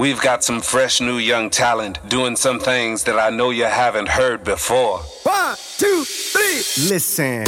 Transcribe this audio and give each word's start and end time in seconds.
We've 0.00 0.18
got 0.18 0.42
some 0.42 0.62
fresh 0.62 1.02
new 1.02 1.18
young 1.18 1.50
talent 1.50 1.98
doing 2.08 2.34
some 2.34 2.58
things 2.58 3.04
that 3.04 3.18
I 3.18 3.28
know 3.28 3.50
you 3.50 3.64
haven't 3.64 4.08
heard 4.08 4.42
before. 4.42 5.00
One, 5.24 5.56
two, 5.76 6.04
three, 6.04 6.88
listen. 6.88 7.44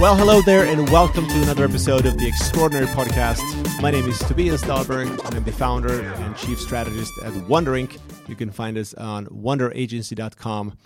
Well, 0.00 0.16
hello 0.16 0.40
there, 0.40 0.64
and 0.64 0.88
welcome 0.88 1.28
to 1.28 1.42
another 1.42 1.66
episode 1.66 2.06
of 2.06 2.16
the 2.16 2.26
Extraordinary 2.26 2.86
Podcast. 2.86 3.42
My 3.82 3.90
name 3.90 4.08
is 4.08 4.18
Tobias 4.20 4.62
Dahlberg, 4.62 5.10
and 5.26 5.36
I'm 5.36 5.44
the 5.44 5.52
founder 5.52 6.00
and 6.00 6.34
chief 6.38 6.58
strategist 6.58 7.12
at 7.22 7.36
Wonder 7.46 7.72
Inc. 7.72 7.98
You 8.30 8.34
can 8.34 8.50
find 8.50 8.78
us 8.78 8.94
on 8.94 9.26
wonderagency.com. 9.26 10.78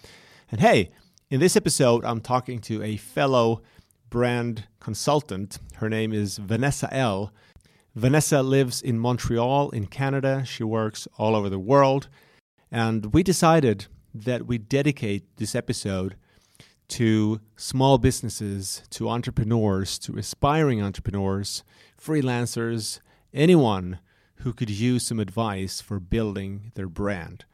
And 0.50 0.60
hey, 0.60 0.90
in 1.30 1.38
this 1.38 1.54
episode, 1.54 2.04
I'm 2.04 2.20
talking 2.20 2.58
to 2.62 2.82
a 2.82 2.96
fellow 2.96 3.62
brand 4.10 4.64
consultant. 4.80 5.60
Her 5.76 5.88
name 5.88 6.12
is 6.12 6.38
Vanessa 6.38 6.92
Elle. 6.92 7.32
Vanessa 7.94 8.42
lives 8.42 8.80
in 8.80 8.98
Montreal, 8.98 9.70
in 9.70 9.86
Canada. 9.86 10.44
She 10.46 10.64
works 10.64 11.06
all 11.18 11.36
over 11.36 11.50
the 11.50 11.58
world. 11.58 12.08
And 12.70 13.12
we 13.12 13.22
decided 13.22 13.86
that 14.14 14.46
we 14.46 14.56
dedicate 14.56 15.24
this 15.36 15.54
episode 15.54 16.16
to 16.88 17.40
small 17.56 17.98
businesses, 17.98 18.82
to 18.90 19.08
entrepreneurs, 19.08 19.98
to 20.00 20.16
aspiring 20.16 20.82
entrepreneurs, 20.82 21.64
freelancers, 22.00 23.00
anyone 23.32 23.98
who 24.36 24.52
could 24.52 24.70
use 24.70 25.06
some 25.06 25.20
advice 25.20 25.80
for 25.80 26.00
building 26.00 26.72
their 26.74 26.88
brand. 26.88 27.44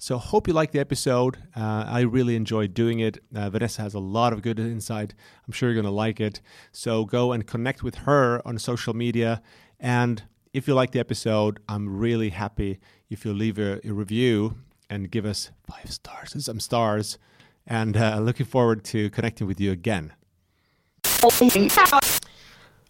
So, 0.00 0.16
hope 0.16 0.46
you 0.46 0.54
like 0.54 0.70
the 0.70 0.78
episode. 0.78 1.38
Uh, 1.56 1.84
I 1.88 2.02
really 2.02 2.36
enjoyed 2.36 2.72
doing 2.72 3.00
it. 3.00 3.18
Uh, 3.34 3.50
Vanessa 3.50 3.82
has 3.82 3.94
a 3.94 3.98
lot 3.98 4.32
of 4.32 4.42
good 4.42 4.60
insight. 4.60 5.12
I'm 5.44 5.52
sure 5.52 5.68
you're 5.68 5.74
going 5.74 5.84
to 5.84 5.90
like 5.90 6.20
it. 6.20 6.40
So, 6.70 7.04
go 7.04 7.32
and 7.32 7.44
connect 7.44 7.82
with 7.82 7.96
her 7.96 8.40
on 8.46 8.60
social 8.60 8.94
media 8.94 9.42
and 9.80 10.22
if 10.52 10.66
you 10.66 10.74
like 10.74 10.92
the 10.92 11.00
episode, 11.00 11.60
I'm 11.68 11.98
really 11.98 12.30
happy 12.30 12.80
if 13.10 13.24
you 13.24 13.32
leave 13.32 13.58
a, 13.58 13.80
a 13.86 13.92
review 13.92 14.56
and 14.90 15.10
give 15.10 15.24
us 15.24 15.50
five 15.66 15.90
stars 15.92 16.34
and 16.34 16.42
some 16.42 16.60
stars. 16.60 17.18
And 17.66 17.96
uh, 17.96 18.18
looking 18.20 18.46
forward 18.46 18.82
to 18.84 19.10
connecting 19.10 19.46
with 19.46 19.60
you 19.60 19.72
again. 19.72 20.14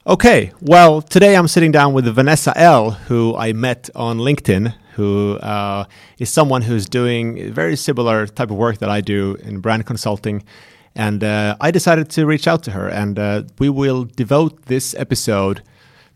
Okay, 0.06 0.52
well, 0.60 1.02
today 1.02 1.36
I'm 1.36 1.48
sitting 1.48 1.72
down 1.72 1.92
with 1.92 2.06
Vanessa 2.06 2.56
Elle, 2.56 2.92
who 2.92 3.36
I 3.36 3.52
met 3.52 3.90
on 3.94 4.18
LinkedIn, 4.18 4.74
who 4.94 5.36
uh, 5.38 5.84
is 6.18 6.30
someone 6.30 6.62
who's 6.62 6.88
doing 6.88 7.52
very 7.52 7.76
similar 7.76 8.26
type 8.26 8.50
of 8.50 8.56
work 8.56 8.78
that 8.78 8.88
I 8.88 9.00
do 9.00 9.36
in 9.42 9.60
brand 9.60 9.84
consulting. 9.84 10.44
And 10.94 11.22
uh, 11.22 11.56
I 11.60 11.70
decided 11.70 12.08
to 12.10 12.24
reach 12.24 12.48
out 12.48 12.62
to 12.64 12.70
her, 12.70 12.88
and 12.88 13.18
uh, 13.18 13.42
we 13.58 13.68
will 13.68 14.04
devote 14.04 14.66
this 14.66 14.94
episode 14.94 15.62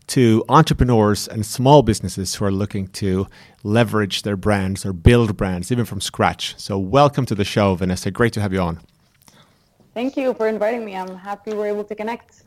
to 0.07 0.43
entrepreneurs 0.49 1.27
and 1.27 1.45
small 1.45 1.81
businesses 1.81 2.35
who 2.35 2.45
are 2.45 2.51
looking 2.51 2.87
to 2.87 3.27
leverage 3.63 4.23
their 4.23 4.37
brands 4.37 4.85
or 4.85 4.93
build 4.93 5.37
brands 5.37 5.71
even 5.71 5.85
from 5.85 6.01
scratch. 6.01 6.55
So, 6.57 6.77
welcome 6.77 7.25
to 7.27 7.35
the 7.35 7.45
show, 7.45 7.75
Vanessa. 7.75 8.11
Great 8.11 8.33
to 8.33 8.41
have 8.41 8.53
you 8.53 8.59
on. 8.59 8.79
Thank 9.93 10.17
you 10.17 10.33
for 10.33 10.47
inviting 10.47 10.83
me. 10.83 10.95
I'm 10.95 11.15
happy 11.15 11.53
we're 11.53 11.67
able 11.67 11.83
to 11.83 11.95
connect. 11.95 12.43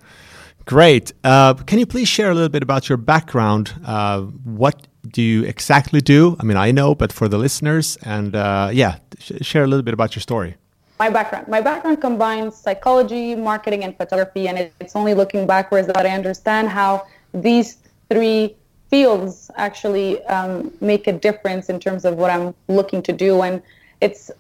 Great. 0.65 1.13
Uh, 1.23 1.55
can 1.55 1.79
you 1.79 1.87
please 1.87 2.09
share 2.09 2.31
a 2.31 2.35
little 2.35 2.49
bit 2.49 2.63
about 2.63 2.89
your 2.89 2.99
background? 2.99 3.73
Uh, 3.85 4.23
what 4.23 4.89
do 5.07 5.23
you 5.23 5.45
exactly 5.45 6.01
do? 6.01 6.37
I 6.41 6.43
mean, 6.43 6.57
I 6.57 6.73
know, 6.73 6.95
but 6.95 7.13
for 7.13 7.29
the 7.29 7.39
listeners, 7.39 7.97
and 8.03 8.35
uh, 8.35 8.71
yeah, 8.73 8.99
sh- 9.19 9.33
share 9.43 9.63
a 9.63 9.69
little 9.69 9.85
bit 9.85 9.95
about 9.95 10.17
your 10.17 10.23
story. 10.23 10.57
My 10.99 11.11
background. 11.11 11.47
My 11.47 11.61
background 11.61 12.01
combines 12.01 12.57
psychology, 12.57 13.37
marketing, 13.37 13.85
and 13.85 13.97
photography, 13.97 14.49
and 14.49 14.71
it's 14.81 14.97
only 14.97 15.15
looking 15.15 15.47
backwards 15.47 15.87
that 15.87 16.05
I 16.05 16.11
understand 16.11 16.69
how 16.69 17.07
these 17.43 17.79
three 18.11 18.57
fields 18.89 19.51
actually 19.57 20.23
um, 20.25 20.73
make 20.81 21.07
a 21.07 21.13
difference 21.13 21.69
in 21.69 21.79
terms 21.81 22.05
of 22.05 22.17
what 22.17 22.31
I'm 22.31 22.55
looking 22.69 23.03
to 23.03 23.13
do. 23.13 23.43
And 23.43 23.63
it's 24.01 24.31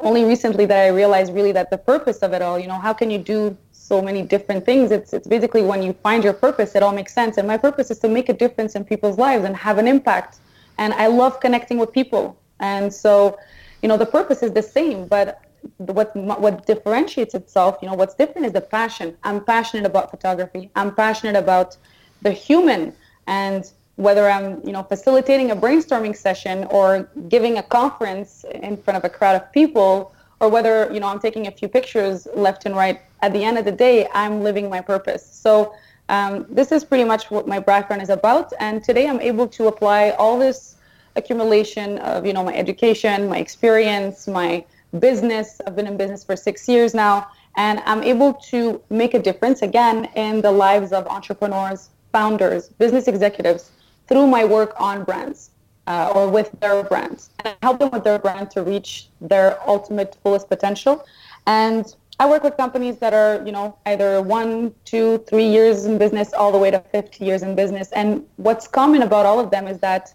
only 0.00 0.24
recently 0.24 0.66
that 0.66 0.78
I 0.78 0.88
realized 0.88 1.34
really 1.34 1.52
that 1.52 1.70
the 1.70 1.78
purpose 1.78 2.18
of 2.18 2.32
it 2.32 2.42
all, 2.42 2.58
you 2.58 2.68
know, 2.68 2.78
how 2.78 2.92
can 2.92 3.10
you 3.10 3.18
do 3.18 3.56
so 3.72 4.00
many 4.00 4.22
different 4.22 4.64
things? 4.64 4.90
It's, 4.92 5.12
it's 5.12 5.26
basically 5.26 5.62
when 5.62 5.82
you 5.82 5.92
find 5.92 6.22
your 6.22 6.32
purpose, 6.32 6.74
it 6.74 6.82
all 6.82 6.92
makes 6.92 7.12
sense. 7.12 7.38
And 7.38 7.48
my 7.48 7.56
purpose 7.56 7.90
is 7.90 7.98
to 8.00 8.08
make 8.08 8.28
a 8.28 8.32
difference 8.32 8.76
in 8.76 8.84
people's 8.84 9.18
lives 9.18 9.44
and 9.44 9.56
have 9.56 9.78
an 9.78 9.88
impact. 9.88 10.38
And 10.78 10.92
I 10.94 11.08
love 11.08 11.40
connecting 11.40 11.78
with 11.78 11.92
people. 11.92 12.38
And 12.60 12.92
so, 12.92 13.38
you 13.82 13.88
know, 13.88 13.96
the 13.96 14.06
purpose 14.06 14.42
is 14.42 14.52
the 14.52 14.62
same, 14.62 15.06
but 15.06 15.40
what 15.78 16.14
what 16.14 16.66
differentiates 16.66 17.34
itself, 17.34 17.78
you 17.82 17.88
know, 17.88 17.94
what's 17.94 18.14
different 18.14 18.46
is 18.46 18.52
the 18.52 18.60
passion. 18.60 19.16
I'm 19.24 19.44
passionate 19.44 19.86
about 19.86 20.10
photography. 20.10 20.70
I'm 20.76 20.94
passionate 20.94 21.36
about 21.36 21.76
the 22.22 22.32
human 22.32 22.92
and 23.26 23.70
whether 23.96 24.30
I'm, 24.30 24.64
you 24.64 24.72
know, 24.72 24.82
facilitating 24.82 25.50
a 25.50 25.56
brainstorming 25.56 26.16
session 26.16 26.64
or 26.70 27.08
giving 27.28 27.58
a 27.58 27.62
conference 27.62 28.44
in 28.54 28.76
front 28.76 28.96
of 28.96 29.04
a 29.04 29.08
crowd 29.08 29.34
of 29.34 29.52
people, 29.52 30.14
or 30.40 30.48
whether, 30.48 30.88
you 30.92 31.00
know, 31.00 31.08
I'm 31.08 31.18
taking 31.18 31.48
a 31.48 31.50
few 31.50 31.66
pictures 31.66 32.28
left 32.34 32.64
and 32.64 32.76
right, 32.76 33.00
at 33.22 33.32
the 33.32 33.42
end 33.42 33.58
of 33.58 33.64
the 33.64 33.72
day, 33.72 34.06
I'm 34.14 34.42
living 34.44 34.70
my 34.70 34.80
purpose. 34.80 35.26
So 35.26 35.74
um, 36.08 36.46
this 36.48 36.70
is 36.70 36.84
pretty 36.84 37.02
much 37.02 37.28
what 37.28 37.48
my 37.48 37.58
background 37.58 38.00
is 38.02 38.08
about. 38.08 38.52
And 38.60 38.82
today 38.84 39.08
I'm 39.08 39.20
able 39.20 39.48
to 39.48 39.66
apply 39.66 40.10
all 40.10 40.38
this 40.38 40.76
accumulation 41.16 41.98
of, 41.98 42.24
you 42.24 42.32
know, 42.32 42.44
my 42.44 42.54
education, 42.54 43.28
my 43.28 43.38
experience, 43.38 44.28
my 44.28 44.64
business. 45.00 45.60
I've 45.66 45.74
been 45.74 45.88
in 45.88 45.96
business 45.96 46.22
for 46.22 46.36
six 46.36 46.68
years 46.68 46.94
now, 46.94 47.26
and 47.56 47.80
I'm 47.84 48.04
able 48.04 48.34
to 48.50 48.80
make 48.88 49.14
a 49.14 49.18
difference 49.18 49.62
again 49.62 50.08
in 50.14 50.40
the 50.40 50.52
lives 50.52 50.92
of 50.92 51.08
entrepreneurs, 51.08 51.90
founders, 52.12 52.68
business 52.68 53.08
executives 53.08 53.70
through 54.06 54.26
my 54.26 54.44
work 54.44 54.74
on 54.78 55.04
brands 55.04 55.50
uh, 55.86 56.12
or 56.14 56.28
with 56.28 56.50
their 56.60 56.82
brands 56.82 57.30
and 57.38 57.48
I 57.48 57.66
help 57.66 57.78
them 57.78 57.90
with 57.90 58.04
their 58.04 58.18
brand 58.18 58.50
to 58.52 58.62
reach 58.62 59.08
their 59.20 59.58
ultimate 59.66 60.16
fullest 60.22 60.48
potential. 60.48 61.04
And 61.46 61.84
I 62.20 62.28
work 62.28 62.42
with 62.42 62.56
companies 62.56 62.98
that 62.98 63.14
are, 63.14 63.42
you 63.46 63.52
know, 63.52 63.78
either 63.86 64.20
one, 64.20 64.74
two, 64.84 65.18
three 65.28 65.46
years 65.46 65.86
in 65.86 65.98
business, 65.98 66.32
all 66.32 66.50
the 66.50 66.58
way 66.58 66.70
to 66.70 66.80
50 66.92 67.24
years 67.24 67.42
in 67.42 67.54
business. 67.54 67.92
And 67.92 68.26
what's 68.36 68.66
common 68.66 69.02
about 69.02 69.24
all 69.24 69.38
of 69.38 69.50
them 69.50 69.66
is 69.68 69.78
that 69.78 70.12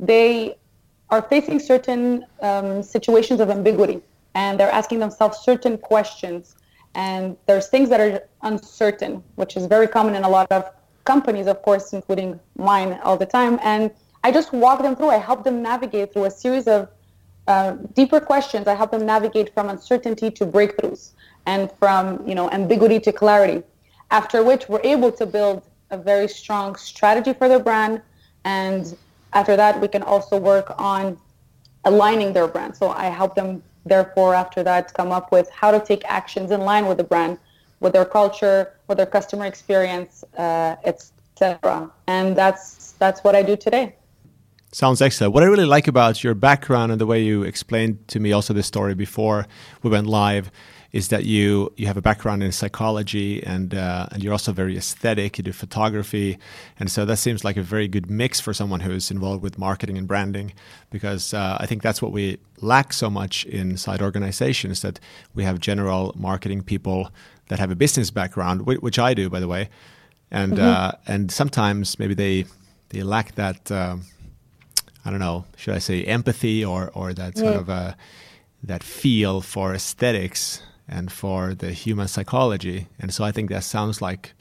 they 0.00 0.56
are 1.10 1.22
facing 1.22 1.60
certain 1.60 2.24
um, 2.40 2.82
situations 2.82 3.40
of 3.40 3.50
ambiguity 3.50 4.02
and 4.34 4.58
they're 4.58 4.72
asking 4.72 4.98
themselves 4.98 5.38
certain 5.38 5.76
questions. 5.78 6.56
And 6.94 7.36
there's 7.46 7.68
things 7.68 7.88
that 7.90 8.00
are 8.00 8.22
uncertain, 8.42 9.22
which 9.36 9.56
is 9.56 9.66
very 9.66 9.86
common 9.86 10.14
in 10.14 10.24
a 10.24 10.28
lot 10.28 10.50
of 10.50 10.72
companies, 11.04 11.46
of 11.46 11.62
course, 11.62 11.92
including 11.92 12.40
mine 12.56 12.98
all 13.02 13.16
the 13.16 13.26
time. 13.26 13.58
And 13.62 13.90
I 14.22 14.32
just 14.32 14.52
walk 14.52 14.82
them 14.82 14.96
through. 14.96 15.10
I 15.10 15.18
help 15.18 15.44
them 15.44 15.62
navigate 15.62 16.12
through 16.12 16.24
a 16.24 16.30
series 16.30 16.66
of 16.66 16.88
uh, 17.46 17.72
deeper 17.92 18.20
questions. 18.20 18.66
I 18.66 18.74
help 18.74 18.90
them 18.90 19.04
navigate 19.04 19.52
from 19.52 19.68
uncertainty 19.68 20.30
to 20.30 20.46
breakthroughs 20.46 21.10
and 21.46 21.70
from 21.72 22.26
you 22.26 22.34
know 22.34 22.50
ambiguity 22.50 22.98
to 23.00 23.12
clarity. 23.12 23.62
After 24.10 24.42
which, 24.42 24.68
we're 24.68 24.80
able 24.82 25.12
to 25.12 25.26
build 25.26 25.62
a 25.90 25.98
very 25.98 26.28
strong 26.28 26.76
strategy 26.76 27.32
for 27.32 27.48
their 27.48 27.58
brand. 27.58 28.00
And 28.44 28.96
after 29.32 29.56
that, 29.56 29.80
we 29.80 29.88
can 29.88 30.02
also 30.02 30.38
work 30.38 30.74
on 30.78 31.18
aligning 31.84 32.32
their 32.32 32.48
brand. 32.48 32.76
So 32.76 32.90
I 32.90 33.06
help 33.06 33.34
them, 33.34 33.62
therefore, 33.84 34.34
after 34.34 34.62
that, 34.62 34.94
come 34.94 35.12
up 35.12 35.32
with 35.32 35.50
how 35.50 35.70
to 35.70 35.80
take 35.80 36.02
actions 36.06 36.50
in 36.50 36.60
line 36.60 36.86
with 36.86 36.98
the 36.98 37.04
brand 37.04 37.38
with 37.84 37.92
their 37.92 38.06
culture, 38.06 38.72
with 38.88 38.96
their 38.96 39.06
customer 39.06 39.44
experience, 39.44 40.24
uh, 40.38 40.74
etc. 40.84 41.90
And 42.08 42.34
that's 42.34 42.92
that's 42.98 43.22
what 43.22 43.36
I 43.36 43.42
do 43.42 43.56
today. 43.56 43.94
Sounds 44.72 45.00
excellent. 45.00 45.34
What 45.34 45.44
I 45.44 45.46
really 45.46 45.66
like 45.66 45.86
about 45.86 46.24
your 46.24 46.34
background 46.34 46.90
and 46.90 47.00
the 47.00 47.06
way 47.06 47.22
you 47.22 47.44
explained 47.44 48.08
to 48.08 48.18
me 48.18 48.32
also 48.32 48.52
the 48.54 48.62
story 48.62 48.94
before 48.94 49.46
we 49.82 49.90
went 49.90 50.08
live 50.08 50.50
is 50.94 51.08
that 51.08 51.24
you 51.24 51.72
you 51.76 51.86
have 51.86 51.96
a 51.96 52.02
background 52.02 52.42
in 52.42 52.52
psychology 52.52 53.44
and 53.44 53.74
uh, 53.74 54.06
and 54.12 54.22
you're 54.22 54.32
also 54.32 54.52
very 54.52 54.76
aesthetic. 54.76 55.36
You 55.36 55.44
do 55.44 55.52
photography, 55.52 56.38
and 56.78 56.90
so 56.90 57.04
that 57.04 57.18
seems 57.18 57.44
like 57.44 57.56
a 57.56 57.62
very 57.62 57.88
good 57.88 58.08
mix 58.08 58.40
for 58.40 58.54
someone 58.54 58.80
who's 58.80 59.10
involved 59.10 59.42
with 59.42 59.58
marketing 59.58 59.98
and 59.98 60.06
branding. 60.08 60.54
Because 60.90 61.34
uh, 61.34 61.56
I 61.60 61.66
think 61.66 61.82
that's 61.82 62.00
what 62.00 62.12
we 62.12 62.38
lack 62.60 62.92
so 62.92 63.10
much 63.10 63.44
inside 63.44 64.00
organizations 64.00 64.80
that 64.82 65.00
we 65.34 65.42
have 65.42 65.58
general 65.58 66.12
marketing 66.16 66.62
people 66.62 67.10
that 67.48 67.58
have 67.58 67.70
a 67.70 67.76
business 67.76 68.10
background, 68.10 68.66
which 68.66 68.98
I 68.98 69.14
do, 69.14 69.28
by 69.28 69.40
the 69.40 69.48
way, 69.48 69.68
and 70.30 70.54
mm-hmm. 70.54 70.62
uh, 70.62 70.92
and 71.06 71.30
sometimes 71.30 71.98
maybe 71.98 72.14
they 72.14 72.44
they 72.90 73.02
lack 73.02 73.34
that. 73.34 73.70
Um, 73.70 74.02
I 75.04 75.10
don't 75.10 75.20
know. 75.20 75.44
Should 75.56 75.74
I 75.74 75.78
say 75.80 76.04
empathy 76.04 76.64
or 76.64 76.90
or 76.94 77.12
that 77.12 77.36
sort 77.36 77.54
yeah. 77.54 77.60
of 77.60 77.70
uh, 77.70 77.94
that 78.62 78.82
feel 78.82 79.40
for 79.40 79.74
aesthetics 79.74 80.62
and 80.88 81.12
for 81.12 81.54
the 81.54 81.72
human 81.72 82.08
psychology? 82.08 82.88
And 82.98 83.12
so 83.12 83.24
I 83.24 83.32
think 83.32 83.50
that 83.50 83.64
sounds 83.64 84.00
like 84.00 84.32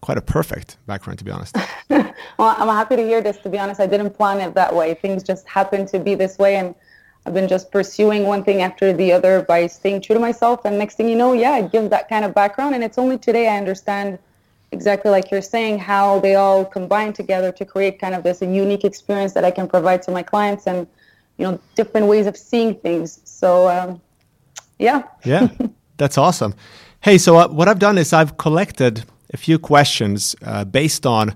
quite 0.00 0.18
a 0.18 0.22
perfect 0.22 0.76
background, 0.86 1.18
to 1.18 1.24
be 1.24 1.30
honest. 1.30 1.56
well, 1.88 2.14
I'm 2.38 2.68
happy 2.68 2.96
to 2.96 3.02
hear 3.02 3.20
this. 3.20 3.38
To 3.38 3.48
be 3.48 3.58
honest, 3.58 3.80
I 3.80 3.86
didn't 3.86 4.10
plan 4.10 4.40
it 4.40 4.54
that 4.54 4.74
way. 4.74 4.94
Things 4.94 5.22
just 5.22 5.48
happened 5.48 5.88
to 5.88 5.98
be 5.98 6.14
this 6.14 6.38
way, 6.38 6.56
and 6.56 6.74
I've 7.26 7.34
been 7.34 7.48
just 7.48 7.70
pursuing 7.70 8.24
one 8.24 8.44
thing 8.44 8.60
after 8.60 8.92
the 8.92 9.12
other 9.12 9.42
by 9.42 9.66
staying 9.66 10.02
true 10.02 10.14
to 10.14 10.20
myself. 10.20 10.64
And 10.64 10.78
next 10.78 10.96
thing 10.96 11.08
you 11.08 11.16
know, 11.16 11.32
yeah, 11.32 11.52
I 11.52 11.62
give 11.62 11.88
that 11.90 12.08
kind 12.08 12.24
of 12.24 12.34
background. 12.34 12.74
And 12.74 12.84
it's 12.84 12.98
only 12.98 13.16
today 13.16 13.48
I 13.48 13.56
understand 13.56 14.18
exactly 14.72 15.10
like 15.10 15.30
you're 15.30 15.40
saying, 15.40 15.78
how 15.78 16.18
they 16.20 16.34
all 16.34 16.64
combine 16.64 17.12
together 17.12 17.50
to 17.52 17.64
create 17.64 17.98
kind 17.98 18.14
of 18.14 18.22
this 18.24 18.42
unique 18.42 18.84
experience 18.84 19.32
that 19.32 19.44
I 19.44 19.50
can 19.50 19.66
provide 19.68 20.02
to 20.02 20.10
my 20.10 20.22
clients 20.22 20.66
and, 20.66 20.86
you 21.38 21.46
know, 21.46 21.58
different 21.76 22.08
ways 22.08 22.26
of 22.26 22.36
seeing 22.36 22.74
things. 22.74 23.20
So, 23.24 23.68
um, 23.68 24.00
yeah. 24.78 25.04
yeah, 25.24 25.48
that's 25.96 26.18
awesome. 26.18 26.54
Hey, 27.00 27.18
so 27.18 27.36
uh, 27.36 27.48
what 27.48 27.68
I've 27.68 27.78
done 27.78 27.96
is 27.96 28.12
I've 28.12 28.36
collected 28.36 29.04
a 29.32 29.36
few 29.36 29.58
questions 29.58 30.36
uh, 30.42 30.64
based 30.64 31.06
on 31.06 31.34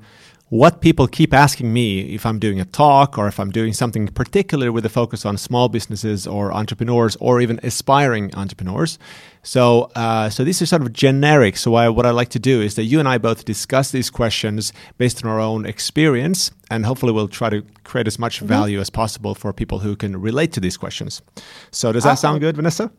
what 0.50 0.80
people 0.80 1.06
keep 1.06 1.34
asking 1.34 1.72
me 1.72 2.14
if 2.14 2.24
I'm 2.24 2.38
doing 2.38 2.58
a 2.60 2.64
talk 2.64 3.18
or 3.18 3.28
if 3.28 3.38
I'm 3.38 3.50
doing 3.50 3.74
something 3.74 4.08
particular 4.08 4.72
with 4.72 4.86
a 4.86 4.88
focus 4.88 5.26
on 5.26 5.36
small 5.36 5.68
businesses 5.68 6.26
or 6.26 6.52
entrepreneurs 6.52 7.16
or 7.16 7.40
even 7.40 7.60
aspiring 7.62 8.34
entrepreneurs. 8.34 8.98
So, 9.42 9.90
uh, 9.94 10.30
so 10.30 10.44
these 10.44 10.60
are 10.62 10.66
sort 10.66 10.82
of 10.82 10.92
generic. 10.92 11.56
So, 11.56 11.74
I, 11.74 11.88
what 11.88 12.06
I 12.06 12.10
like 12.10 12.30
to 12.30 12.38
do 12.38 12.60
is 12.60 12.74
that 12.76 12.84
you 12.84 12.98
and 12.98 13.08
I 13.08 13.18
both 13.18 13.44
discuss 13.44 13.90
these 13.90 14.10
questions 14.10 14.72
based 14.96 15.24
on 15.24 15.30
our 15.30 15.40
own 15.40 15.64
experience, 15.64 16.50
and 16.70 16.84
hopefully, 16.84 17.12
we'll 17.12 17.28
try 17.28 17.48
to 17.48 17.62
create 17.84 18.06
as 18.06 18.18
much 18.18 18.38
mm-hmm. 18.38 18.46
value 18.46 18.80
as 18.80 18.90
possible 18.90 19.34
for 19.34 19.52
people 19.52 19.78
who 19.78 19.96
can 19.96 20.20
relate 20.20 20.52
to 20.52 20.60
these 20.60 20.76
questions. 20.76 21.22
So, 21.70 21.92
does 21.92 22.04
awesome. 22.04 22.10
that 22.10 22.18
sound 22.18 22.40
good, 22.40 22.56
Vanessa? 22.56 22.90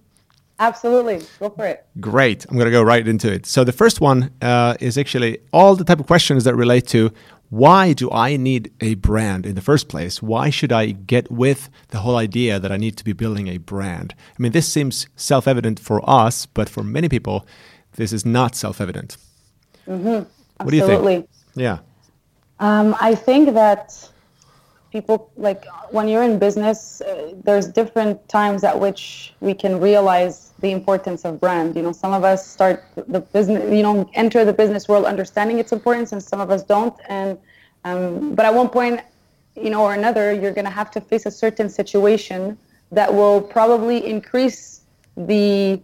Absolutely. 0.59 1.21
Go 1.39 1.49
for 1.49 1.65
it. 1.65 1.85
Great. 1.99 2.45
I'm 2.45 2.55
going 2.55 2.65
to 2.65 2.71
go 2.71 2.83
right 2.83 3.07
into 3.07 3.31
it. 3.31 3.45
So, 3.45 3.63
the 3.63 3.71
first 3.71 4.01
one 4.01 4.31
uh, 4.41 4.75
is 4.79 4.97
actually 4.97 5.39
all 5.53 5.75
the 5.75 5.85
type 5.85 5.99
of 5.99 6.07
questions 6.07 6.43
that 6.43 6.55
relate 6.55 6.85
to 6.87 7.11
why 7.49 7.93
do 7.93 8.11
I 8.11 8.37
need 8.37 8.71
a 8.79 8.93
brand 8.95 9.45
in 9.45 9.55
the 9.55 9.61
first 9.61 9.87
place? 9.89 10.21
Why 10.21 10.51
should 10.51 10.71
I 10.71 10.91
get 10.91 11.31
with 11.31 11.69
the 11.87 11.99
whole 11.99 12.15
idea 12.15 12.59
that 12.59 12.71
I 12.71 12.77
need 12.77 12.95
to 12.97 13.03
be 13.03 13.13
building 13.13 13.47
a 13.47 13.57
brand? 13.57 14.13
I 14.37 14.41
mean, 14.41 14.51
this 14.51 14.71
seems 14.71 15.07
self 15.15 15.47
evident 15.47 15.79
for 15.79 16.07
us, 16.07 16.45
but 16.45 16.69
for 16.69 16.83
many 16.83 17.09
people, 17.09 17.47
this 17.93 18.13
is 18.13 18.25
not 18.25 18.55
self 18.55 18.79
evident. 18.79 19.17
Mm-hmm. 19.87 20.29
What 20.63 20.71
do 20.71 20.77
you 20.77 20.85
think? 20.85 21.29
Yeah. 21.55 21.79
Um, 22.59 22.95
I 22.99 23.15
think 23.15 23.53
that 23.53 24.09
people 24.91 25.31
like 25.37 25.65
when 25.91 26.07
you're 26.07 26.23
in 26.23 26.39
business 26.39 27.01
uh, 27.01 27.33
there's 27.43 27.67
different 27.67 28.27
times 28.27 28.63
at 28.63 28.79
which 28.79 29.33
we 29.39 29.53
can 29.53 29.79
realize 29.79 30.51
the 30.59 30.71
importance 30.71 31.25
of 31.25 31.39
brand. 31.39 31.75
You 31.75 31.83
know 31.83 31.91
some 31.91 32.13
of 32.13 32.23
us 32.23 32.47
start 32.47 32.83
the 32.95 33.19
business 33.19 33.71
you 33.73 33.83
know 33.83 34.09
enter 34.13 34.43
the 34.45 34.53
business 34.53 34.87
world 34.87 35.05
understanding 35.05 35.59
its 35.59 35.71
importance 35.71 36.11
and 36.11 36.21
some 36.21 36.39
of 36.39 36.49
us 36.49 36.63
don't. 36.63 36.95
And 37.07 37.37
um, 37.85 38.35
but 38.35 38.45
at 38.45 38.53
one 38.53 38.69
point 38.69 39.01
you 39.55 39.69
know 39.69 39.83
or 39.83 39.93
another 39.93 40.33
you're 40.33 40.53
going 40.53 40.65
to 40.65 40.71
have 40.71 40.91
to 40.91 41.01
face 41.01 41.25
a 41.25 41.31
certain 41.31 41.69
situation 41.69 42.57
that 42.91 43.13
will 43.13 43.41
probably 43.41 44.05
increase 44.05 44.81
the 45.15 45.81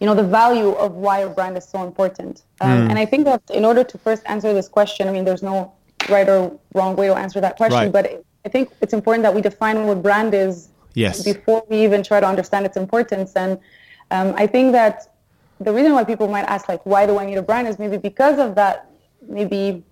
you 0.00 0.06
know 0.06 0.14
the 0.14 0.24
value 0.24 0.70
of 0.70 0.92
why 0.92 1.18
a 1.18 1.28
brand 1.28 1.58
is 1.58 1.68
so 1.68 1.82
important. 1.84 2.42
Um, 2.62 2.70
mm. 2.70 2.90
and 2.90 2.98
i 2.98 3.06
think 3.06 3.24
that 3.24 3.42
in 3.50 3.64
order 3.64 3.82
to 3.84 3.98
first 3.98 4.22
answer 4.26 4.52
this 4.52 4.68
question 4.68 5.08
i 5.08 5.12
mean 5.12 5.24
there's 5.24 5.42
no 5.42 5.72
right 6.10 6.28
or 6.28 6.58
wrong 6.74 6.96
way 6.96 7.06
to 7.06 7.14
answer 7.14 7.40
that 7.40 7.56
question, 7.56 7.78
right. 7.78 7.92
but 7.92 8.24
I 8.44 8.48
think 8.48 8.70
it's 8.80 8.92
important 8.92 9.22
that 9.24 9.34
we 9.34 9.40
define 9.40 9.86
what 9.86 10.02
brand 10.02 10.34
is 10.34 10.68
yes. 10.94 11.22
before 11.22 11.64
we 11.68 11.82
even 11.84 12.02
try 12.02 12.20
to 12.20 12.26
understand 12.26 12.66
its 12.66 12.76
importance. 12.76 13.34
And 13.36 13.58
um, 14.10 14.34
I 14.36 14.46
think 14.46 14.72
that 14.72 15.14
the 15.60 15.72
reason 15.72 15.92
why 15.92 16.04
people 16.04 16.28
might 16.28 16.44
ask, 16.44 16.68
like, 16.68 16.84
why 16.86 17.06
do 17.06 17.18
I 17.18 17.26
need 17.26 17.36
a 17.36 17.42
brand 17.42 17.68
is 17.68 17.78
maybe 17.78 17.98
because 17.98 18.38
of 18.38 18.54
that, 18.54 18.90
maybe 19.28 19.82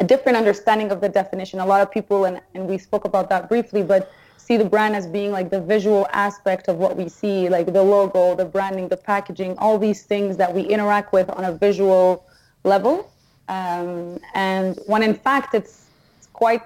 a 0.00 0.04
different 0.04 0.36
understanding 0.36 0.90
of 0.90 1.00
the 1.00 1.08
definition. 1.08 1.60
A 1.60 1.66
lot 1.66 1.80
of 1.80 1.90
people, 1.90 2.24
and, 2.24 2.40
and 2.54 2.66
we 2.66 2.76
spoke 2.76 3.04
about 3.04 3.30
that 3.30 3.48
briefly, 3.48 3.82
but 3.82 4.12
see 4.36 4.56
the 4.56 4.64
brand 4.64 4.96
as 4.96 5.06
being 5.06 5.30
like 5.30 5.48
the 5.50 5.60
visual 5.60 6.06
aspect 6.12 6.68
of 6.68 6.76
what 6.76 6.96
we 6.96 7.08
see, 7.08 7.48
like 7.48 7.72
the 7.72 7.82
logo, 7.82 8.34
the 8.34 8.44
branding, 8.44 8.88
the 8.88 8.96
packaging, 8.96 9.56
all 9.58 9.78
these 9.78 10.02
things 10.02 10.36
that 10.36 10.52
we 10.52 10.62
interact 10.62 11.12
with 11.12 11.30
on 11.30 11.44
a 11.44 11.52
visual 11.52 12.26
level. 12.64 13.11
Um, 13.52 14.18
and 14.34 14.78
when 14.86 15.02
in 15.02 15.14
fact 15.14 15.54
it's, 15.54 15.74
it's 16.16 16.28
quite 16.32 16.62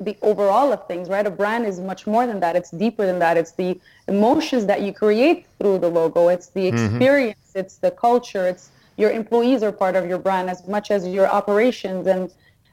the 0.00 0.16
overall 0.22 0.72
of 0.72 0.86
things, 0.86 1.08
right? 1.08 1.26
A 1.26 1.30
brand 1.30 1.66
is 1.66 1.80
much 1.80 2.06
more 2.06 2.26
than 2.26 2.38
that. 2.40 2.54
It's 2.54 2.70
deeper 2.70 3.04
than 3.04 3.18
that. 3.18 3.36
It's 3.36 3.52
the 3.52 3.80
emotions 4.06 4.66
that 4.66 4.82
you 4.82 4.92
create 4.92 5.46
through 5.58 5.78
the 5.78 5.88
logo. 5.88 6.28
It's 6.28 6.48
the 6.48 6.66
mm-hmm. 6.66 6.84
experience. 6.84 7.44
Mm-hmm. 7.48 7.58
It's 7.62 7.76
the 7.76 7.90
culture. 7.90 8.46
It's 8.46 8.70
your 8.96 9.10
employees 9.10 9.62
are 9.62 9.72
part 9.72 9.96
of 9.96 10.06
your 10.10 10.18
brand 10.18 10.48
as 10.50 10.66
much 10.68 10.90
as 10.90 11.06
your 11.06 11.28
operations 11.28 12.06
and 12.06 12.30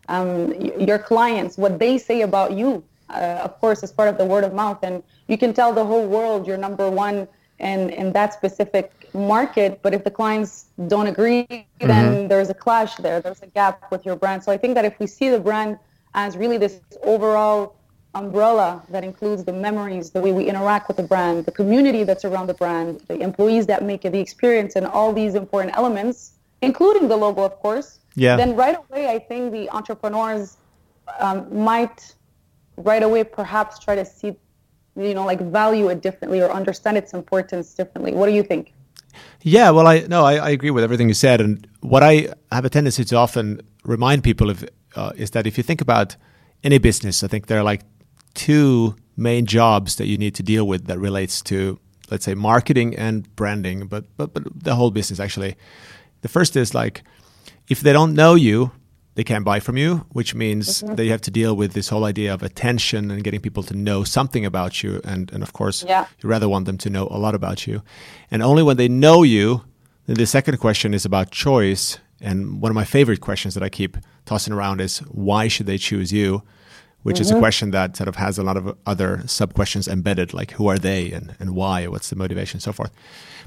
um, 0.10 0.54
your 0.90 1.00
clients. 1.00 1.58
What 1.58 1.80
they 1.80 1.98
say 1.98 2.22
about 2.22 2.54
you, 2.54 2.84
uh, 3.10 3.48
of 3.48 3.60
course, 3.60 3.82
is 3.82 3.92
part 3.92 4.10
of 4.10 4.18
the 4.18 4.26
word 4.26 4.44
of 4.44 4.54
mouth, 4.54 4.80
and 4.84 5.02
you 5.28 5.38
can 5.38 5.54
tell 5.54 5.74
the 5.74 5.86
whole 5.86 6.08
world 6.08 6.46
you're 6.46 6.58
number 6.58 6.90
one 6.90 7.28
in 7.60 7.90
in 8.02 8.12
that 8.14 8.34
specific 8.34 9.05
market 9.16 9.80
but 9.82 9.94
if 9.94 10.04
the 10.04 10.12
clients 10.12 10.66
don't 10.88 11.08
agree 11.08 11.44
mm-hmm. 11.50 11.88
then 11.88 12.28
there's 12.28 12.50
a 12.50 12.54
clash 12.54 12.96
there 12.96 13.22
there's 13.22 13.42
a 13.42 13.48
gap 13.48 13.90
with 13.92 14.06
your 14.06 14.16
brand 14.16 14.44
so 14.44 14.52
i 14.52 14.58
think 14.58 14.76
that 14.76 14.86
if 14.86 15.00
we 15.00 15.08
see 15.08 15.30
the 15.30 15.40
brand 15.40 15.78
as 16.14 16.38
really 16.38 16.58
this 16.58 16.80
overall 17.04 17.76
umbrella 18.14 18.82
that 18.90 19.04
includes 19.04 19.44
the 19.44 19.52
memories 19.54 20.12
the 20.12 20.22
way 20.22 20.32
we 20.32 20.46
interact 20.46 20.88
with 20.88 20.98
the 20.98 21.04
brand 21.04 21.46
the 21.46 21.52
community 21.52 22.04
that's 22.04 22.26
around 22.26 22.48
the 22.48 22.54
brand 22.54 23.02
the 23.08 23.20
employees 23.20 23.66
that 23.66 23.84
make 23.84 24.06
it 24.06 24.12
the 24.12 24.20
experience 24.20 24.76
and 24.76 24.86
all 24.86 25.12
these 25.12 25.36
important 25.36 25.76
elements 25.78 26.34
including 26.62 27.08
the 27.08 27.16
logo 27.16 27.44
of 27.44 27.56
course 27.60 28.00
yeah. 28.16 28.36
then 28.36 28.56
right 28.56 28.78
away 28.90 29.10
i 29.10 29.20
think 29.20 29.52
the 29.52 29.70
entrepreneurs 29.70 30.58
um, 31.20 31.46
might 31.64 32.14
right 32.78 33.04
away 33.04 33.24
perhaps 33.24 33.80
try 33.80 33.96
to 33.96 34.06
see 34.06 34.36
you 34.96 35.14
know 35.14 35.26
like 35.26 35.42
value 35.42 35.90
it 35.90 36.02
differently 36.02 36.42
or 36.42 36.50
understand 36.52 36.98
its 36.98 37.14
importance 37.14 37.74
differently 37.74 38.14
what 38.14 38.28
do 38.28 38.34
you 38.34 38.44
think 38.44 38.74
yeah, 39.42 39.70
well, 39.70 39.88
I 39.88 40.00
no, 40.02 40.24
I, 40.24 40.36
I, 40.36 40.50
agree 40.50 40.72
with 40.72 40.84
everything 40.84 41.08
you 41.08 41.14
said, 41.14 41.42
and 41.42 41.68
what 41.82 42.04
I 42.04 42.34
have 42.52 42.66
a 42.66 42.70
tendency 42.70 43.04
to 43.06 43.16
often 43.16 43.62
remind 43.84 44.24
people 44.24 44.50
of 44.50 44.66
uh, 44.96 45.12
is 45.16 45.32
that 45.32 45.46
if 45.46 45.58
you 45.58 45.64
think 45.64 45.82
about 45.82 46.16
any 46.64 46.78
business, 46.78 47.24
I 47.24 47.28
think 47.28 47.48
there 47.48 47.60
are 47.60 47.64
like 47.64 47.82
two 48.34 48.96
main 49.18 49.46
jobs 49.46 49.96
that 49.98 50.08
you 50.08 50.18
need 50.18 50.36
to 50.36 50.44
deal 50.44 50.68
with 50.68 50.88
that 50.88 51.00
relates 51.00 51.42
to, 51.44 51.80
let's 52.10 52.26
say, 52.26 52.34
marketing 52.34 52.96
and 52.96 53.34
branding, 53.36 53.88
but 53.88 54.06
but 54.18 54.34
but 54.34 54.44
the 54.64 54.76
whole 54.76 54.92
business 54.92 55.20
actually. 55.20 55.56
The 56.22 56.30
first 56.30 56.56
is 56.56 56.74
like 56.74 57.04
if 57.68 57.82
they 57.82 57.94
don't 57.94 58.14
know 58.14 58.36
you, 58.36 58.72
they 59.16 59.24
can't 59.24 59.46
buy 59.46 59.60
from 59.60 59.78
you, 59.78 60.06
which 60.10 60.36
means 60.36 60.84
mm-hmm. 60.84 60.96
that 60.96 61.06
you 61.06 61.12
have 61.12 61.22
to 61.22 61.32
deal 61.32 61.56
with 61.56 61.74
this 61.74 61.90
whole 61.90 62.04
idea 62.04 62.34
of 62.34 62.44
attention 62.44 63.10
and 63.10 63.24
getting 63.24 63.40
people 63.40 63.64
to 63.64 63.74
know 63.74 64.04
something 64.04 64.46
about 64.46 64.84
you. 64.84 65.02
And, 65.04 65.32
and 65.32 65.42
of 65.42 65.54
course, 65.54 65.84
yeah. 65.88 66.06
you 66.22 66.30
rather 66.30 66.50
want 66.50 66.66
them 66.66 66.78
to 66.80 66.90
know 66.90 67.08
a 67.10 67.18
lot 67.18 67.34
about 67.34 67.66
you. 67.66 67.82
And 68.30 68.44
only 68.44 68.62
when 68.62 68.78
they 68.78 68.90
know 68.90 69.24
you, 69.24 69.64
then 70.06 70.18
the 70.18 70.26
second 70.26 70.58
question 70.58 70.94
is 70.94 71.06
about 71.06 71.32
choice. 71.32 71.98
And 72.20 72.62
one 72.62 72.70
of 72.70 72.76
my 72.76 72.84
favorite 72.84 73.22
questions 73.22 73.54
that 73.54 73.64
I 73.64 73.70
keep 73.70 73.98
tossing 74.26 74.54
around 74.54 74.82
is 74.82 75.00
why 75.00 75.48
should 75.48 75.66
they 75.66 75.78
choose 75.78 76.12
you? 76.12 76.44
Which 77.04 77.16
mm-hmm. 77.16 77.22
is 77.22 77.32
a 77.32 77.34
mm-hmm. 77.36 77.42
question 77.42 77.72
that 77.72 77.96
sort 77.96 78.10
of 78.10 78.18
has 78.18 78.38
a 78.38 78.44
lot 78.44 78.58
of 78.58 78.78
other 78.86 79.24
sub 79.28 79.54
questions 79.54 79.88
embedded, 79.88 80.34
like 80.34 80.52
who 80.52 80.68
are 80.68 80.78
they 80.78 81.12
and, 81.12 81.36
and 81.40 81.56
why, 81.56 81.88
what's 81.88 82.10
the 82.10 82.16
motivation, 82.18 82.58
and 82.58 82.64
so 82.64 82.74
forth. 82.74 82.92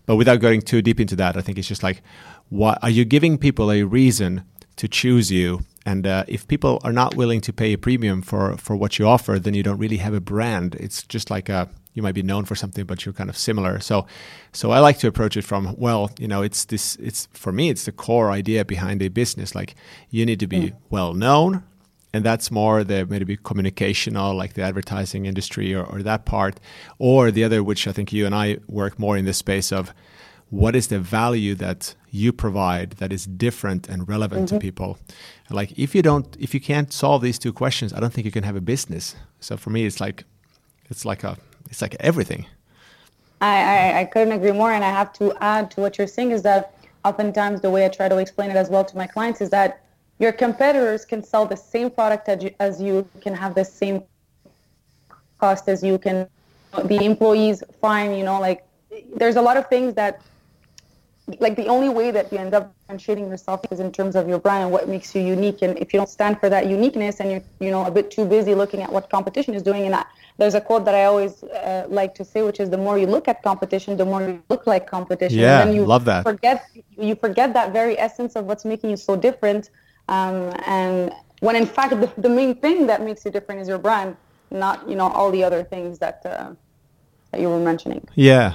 But 0.06 0.16
without 0.16 0.40
going 0.40 0.62
too 0.62 0.80
deep 0.80 0.98
into 0.98 1.16
that, 1.16 1.36
I 1.36 1.42
think 1.42 1.58
it's 1.58 1.68
just 1.68 1.82
like, 1.82 2.02
why 2.48 2.78
are 2.80 2.88
you 2.88 3.04
giving 3.04 3.36
people 3.36 3.70
a 3.70 3.82
reason 3.82 4.44
to 4.78 4.88
choose 4.88 5.30
you. 5.30 5.60
And 5.84 6.06
uh, 6.06 6.24
if 6.28 6.46
people 6.48 6.80
are 6.84 6.92
not 6.92 7.16
willing 7.16 7.40
to 7.42 7.52
pay 7.52 7.72
a 7.72 7.78
premium 7.78 8.22
for, 8.22 8.56
for 8.56 8.76
what 8.76 8.98
you 8.98 9.06
offer, 9.06 9.38
then 9.38 9.54
you 9.54 9.62
don't 9.62 9.78
really 9.78 9.98
have 9.98 10.14
a 10.14 10.20
brand. 10.20 10.74
It's 10.76 11.02
just 11.02 11.30
like 11.30 11.48
a, 11.48 11.68
you 11.94 12.02
might 12.02 12.14
be 12.14 12.22
known 12.22 12.44
for 12.44 12.54
something, 12.54 12.84
but 12.84 13.04
you're 13.04 13.12
kind 13.14 13.30
of 13.30 13.36
similar. 13.36 13.80
So, 13.80 14.06
so 14.52 14.70
I 14.70 14.80
like 14.80 14.98
to 14.98 15.08
approach 15.08 15.36
it 15.36 15.42
from 15.42 15.74
well, 15.76 16.10
you 16.18 16.28
know, 16.28 16.42
it's 16.42 16.64
this. 16.64 16.96
It's 16.96 17.28
for 17.32 17.52
me, 17.52 17.70
it's 17.70 17.84
the 17.86 17.92
core 17.92 18.30
idea 18.30 18.64
behind 18.64 19.02
a 19.02 19.08
business. 19.08 19.54
Like 19.54 19.74
you 20.10 20.24
need 20.24 20.40
to 20.40 20.46
be 20.46 20.70
mm. 20.70 20.74
well 20.90 21.14
known, 21.14 21.64
and 22.12 22.24
that's 22.24 22.50
more 22.50 22.84
the 22.84 23.04
maybe 23.06 23.36
communicational, 23.36 24.36
like 24.36 24.54
the 24.54 24.62
advertising 24.62 25.26
industry 25.26 25.74
or, 25.74 25.84
or 25.84 26.02
that 26.02 26.24
part, 26.24 26.60
or 26.98 27.30
the 27.30 27.42
other, 27.42 27.64
which 27.64 27.88
I 27.88 27.92
think 27.92 28.12
you 28.12 28.26
and 28.26 28.34
I 28.34 28.58
work 28.68 28.98
more 28.98 29.16
in 29.16 29.24
the 29.24 29.34
space 29.34 29.72
of 29.72 29.92
what 30.50 30.74
is 30.74 30.88
the 30.88 30.98
value 30.98 31.54
that 31.54 31.94
you 32.10 32.32
provide 32.32 32.92
that 32.92 33.12
is 33.12 33.26
different 33.26 33.88
and 33.88 34.08
relevant 34.08 34.46
mm-hmm. 34.46 34.56
to 34.56 34.60
people? 34.60 34.98
Like 35.50 35.78
if 35.78 35.94
you 35.94 36.02
don't 36.02 36.36
if 36.38 36.54
you 36.54 36.60
can't 36.60 36.92
solve 36.92 37.22
these 37.22 37.38
two 37.38 37.52
questions 37.52 37.92
i 37.92 38.00
don't 38.00 38.12
think 38.12 38.24
you 38.24 38.32
can 38.32 38.44
have 38.44 38.56
a 38.56 38.60
business. 38.60 39.14
So 39.40 39.56
for 39.56 39.70
me 39.70 39.84
it's 39.84 40.00
like 40.00 40.24
it's 40.90 41.04
like 41.04 41.24
a 41.24 41.36
it's 41.70 41.82
like 41.82 41.96
everything. 42.00 42.46
I, 43.40 43.56
I, 43.62 44.00
I 44.00 44.04
couldn't 44.04 44.32
agree 44.32 44.52
more 44.52 44.72
and 44.72 44.82
i 44.82 44.90
have 44.90 45.12
to 45.14 45.32
add 45.40 45.70
to 45.72 45.80
what 45.80 45.96
you're 45.96 46.08
saying 46.08 46.32
is 46.32 46.42
that 46.42 46.74
oftentimes 47.04 47.60
the 47.60 47.70
way 47.70 47.84
i 47.84 47.88
try 47.88 48.08
to 48.08 48.18
explain 48.18 48.50
it 48.50 48.56
as 48.56 48.68
well 48.68 48.84
to 48.84 48.96
my 48.96 49.06
clients 49.06 49.40
is 49.40 49.50
that 49.50 49.84
your 50.18 50.32
competitors 50.32 51.04
can 51.04 51.22
sell 51.22 51.46
the 51.46 51.56
same 51.56 51.90
product 51.90 52.28
as 52.28 52.42
you, 52.42 52.54
as 52.58 52.82
you 52.82 53.08
can 53.20 53.34
have 53.34 53.54
the 53.54 53.64
same 53.64 54.02
cost 55.38 55.68
as 55.68 55.84
you 55.84 55.96
can. 55.96 56.28
The 56.84 57.04
employees 57.04 57.62
fine 57.80 58.14
you 58.14 58.24
know 58.24 58.40
like 58.40 58.64
there's 59.14 59.36
a 59.36 59.42
lot 59.42 59.56
of 59.56 59.68
things 59.68 59.94
that 59.94 60.20
like 61.40 61.56
the 61.56 61.66
only 61.66 61.88
way 61.88 62.10
that 62.10 62.32
you 62.32 62.38
end 62.38 62.54
up 62.54 62.74
differentiating 62.74 63.28
yourself 63.28 63.60
is 63.70 63.80
in 63.80 63.92
terms 63.92 64.16
of 64.16 64.28
your 64.28 64.38
brand 64.38 64.64
and 64.64 64.72
what 64.72 64.88
makes 64.88 65.14
you 65.14 65.20
unique. 65.20 65.62
And 65.62 65.78
if 65.78 65.92
you 65.92 66.00
don't 66.00 66.08
stand 66.08 66.40
for 66.40 66.48
that 66.48 66.66
uniqueness 66.66 67.20
and 67.20 67.30
you're 67.30 67.42
you 67.60 67.70
know 67.70 67.84
a 67.84 67.90
bit 67.90 68.10
too 68.10 68.24
busy 68.24 68.54
looking 68.54 68.82
at 68.82 68.90
what 68.90 69.10
competition 69.10 69.54
is 69.54 69.62
doing, 69.62 69.84
and 69.84 69.94
I, 69.94 70.04
there's 70.38 70.54
a 70.54 70.60
quote 70.60 70.84
that 70.86 70.94
I 70.94 71.04
always 71.04 71.42
uh, 71.42 71.86
like 71.88 72.14
to 72.14 72.24
say, 72.24 72.42
which 72.42 72.60
is 72.60 72.70
the 72.70 72.78
more 72.78 72.98
you 72.98 73.06
look 73.06 73.28
at 73.28 73.42
competition, 73.42 73.96
the 73.96 74.06
more 74.06 74.22
you 74.22 74.42
look 74.48 74.66
like 74.66 74.86
competition. 74.86 75.38
Yeah, 75.38 75.62
and 75.62 75.74
you 75.74 75.84
love 75.84 76.04
that. 76.06 76.22
Forget 76.24 76.64
you 76.96 77.14
forget 77.14 77.52
that 77.52 77.72
very 77.72 77.98
essence 77.98 78.34
of 78.34 78.46
what's 78.46 78.64
making 78.64 78.90
you 78.90 78.96
so 78.96 79.14
different. 79.16 79.70
Um, 80.08 80.54
and 80.64 81.12
when 81.40 81.56
in 81.56 81.66
fact 81.66 81.90
the, 81.90 82.10
the 82.16 82.30
main 82.30 82.54
thing 82.54 82.86
that 82.86 83.02
makes 83.02 83.24
you 83.24 83.30
different 83.30 83.60
is 83.60 83.68
your 83.68 83.78
brand, 83.78 84.16
not 84.50 84.88
you 84.88 84.96
know 84.96 85.08
all 85.08 85.30
the 85.30 85.44
other 85.44 85.62
things 85.62 85.98
that 85.98 86.22
uh, 86.24 86.54
that 87.32 87.40
you 87.40 87.50
were 87.50 87.60
mentioning. 87.60 88.06
Yeah, 88.14 88.54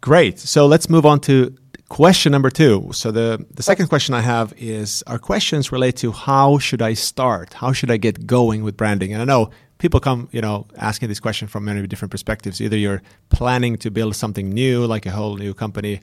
great. 0.00 0.38
So 0.38 0.66
let's 0.66 0.88
move 0.88 1.04
on 1.04 1.18
to 1.22 1.56
question 1.94 2.32
number 2.32 2.50
two. 2.50 2.90
So 2.92 3.12
the 3.12 3.46
the 3.54 3.62
second 3.62 3.86
question 3.88 4.14
I 4.14 4.20
have 4.20 4.52
is: 4.56 5.04
Our 5.06 5.18
questions 5.18 5.70
relate 5.70 5.96
to 5.98 6.10
how 6.10 6.58
should 6.58 6.82
I 6.82 6.94
start? 6.94 7.54
How 7.54 7.72
should 7.72 7.90
I 7.90 7.98
get 7.98 8.26
going 8.26 8.64
with 8.64 8.76
branding? 8.76 9.12
And 9.12 9.22
I 9.22 9.24
know 9.24 9.50
people 9.78 10.00
come, 10.00 10.28
you 10.32 10.40
know, 10.40 10.66
asking 10.76 11.08
this 11.08 11.20
question 11.20 11.46
from 11.46 11.64
many 11.64 11.86
different 11.86 12.10
perspectives. 12.10 12.60
Either 12.60 12.76
you're 12.76 13.02
planning 13.28 13.78
to 13.78 13.90
build 13.90 14.16
something 14.16 14.50
new, 14.50 14.84
like 14.86 15.06
a 15.06 15.12
whole 15.12 15.36
new 15.36 15.54
company 15.54 16.00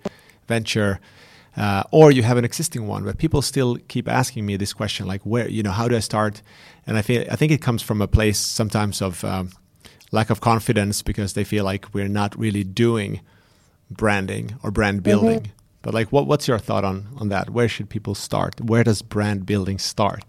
venture. 0.48 1.00
Uh, 1.58 1.84
or 1.92 2.14
you 2.14 2.24
have 2.24 2.38
an 2.38 2.46
existing 2.46 2.88
one, 2.88 3.04
but 3.04 3.18
people 3.18 3.42
still 3.42 3.76
keep 3.90 4.08
asking 4.08 4.46
me 4.46 4.56
this 4.56 4.72
question, 4.72 5.06
like 5.06 5.22
where, 5.26 5.50
you 5.50 5.62
know, 5.62 5.72
how 5.72 5.86
do 5.90 5.98
I 5.98 6.00
start? 6.00 6.42
And 6.88 6.98
I 6.98 7.02
feel 7.02 7.26
I 7.30 7.36
think 7.36 7.52
it 7.52 7.62
comes 7.62 7.82
from 7.84 8.02
a 8.02 8.08
place 8.08 8.40
sometimes 8.40 9.02
of 9.02 9.26
um, 9.26 9.50
lack 10.14 10.30
of 10.30 10.40
confidence 10.40 11.02
because 11.02 11.34
they 11.34 11.44
feel 11.44 11.66
like 11.66 11.94
we're 11.94 12.08
not 12.08 12.40
really 12.40 12.64
doing 12.64 13.20
branding 13.90 14.56
or 14.64 14.72
brand 14.72 15.04
building. 15.04 15.42
Mm-hmm. 15.42 15.61
But 15.82 15.94
like, 15.94 16.12
what, 16.12 16.28
what's 16.28 16.48
your 16.48 16.60
thought 16.60 16.84
on 16.84 17.08
on 17.18 17.30
that? 17.30 17.50
Where 17.50 17.68
should 17.68 17.90
people 17.90 18.16
start? 18.16 18.62
Where 18.62 18.84
does 18.84 19.02
brand 19.02 19.46
building 19.46 19.80
start? 19.80 20.24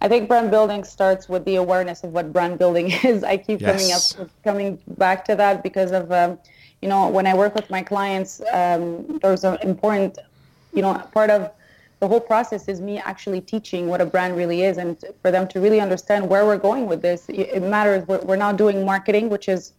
I 0.00 0.08
think 0.08 0.28
brand 0.28 0.50
building 0.50 0.84
starts 0.84 1.28
with 1.28 1.44
the 1.44 1.56
awareness 1.56 2.04
of 2.04 2.12
what 2.12 2.32
brand 2.32 2.58
building 2.58 2.90
is. 3.04 3.24
I 3.24 3.36
keep 3.36 3.60
yes. 3.60 4.14
coming 4.14 4.26
up 4.26 4.30
coming 4.44 4.78
back 4.96 5.24
to 5.26 5.36
that 5.36 5.62
because 5.62 5.92
of 5.92 6.10
um, 6.12 6.38
you 6.80 6.88
know 6.88 7.08
when 7.08 7.26
I 7.26 7.34
work 7.34 7.54
with 7.54 7.68
my 7.68 7.82
clients, 7.82 8.40
um, 8.52 9.18
there's 9.22 9.44
an 9.44 9.58
important 9.62 10.18
you 10.72 10.82
know 10.82 10.94
part 11.12 11.30
of 11.30 11.50
the 12.00 12.06
whole 12.06 12.20
process 12.20 12.68
is 12.68 12.80
me 12.80 12.98
actually 12.98 13.40
teaching 13.40 13.88
what 13.88 14.00
a 14.00 14.06
brand 14.06 14.36
really 14.36 14.62
is 14.62 14.78
and 14.78 15.04
for 15.20 15.32
them 15.32 15.48
to 15.48 15.60
really 15.60 15.80
understand 15.80 16.28
where 16.28 16.46
we're 16.46 16.58
going 16.58 16.86
with 16.86 17.02
this 17.02 17.24
it 17.28 17.60
matters 17.60 18.06
we're, 18.06 18.20
we're 18.20 18.36
not 18.36 18.56
doing 18.56 18.84
marketing 18.84 19.28
which 19.28 19.48
is 19.48 19.72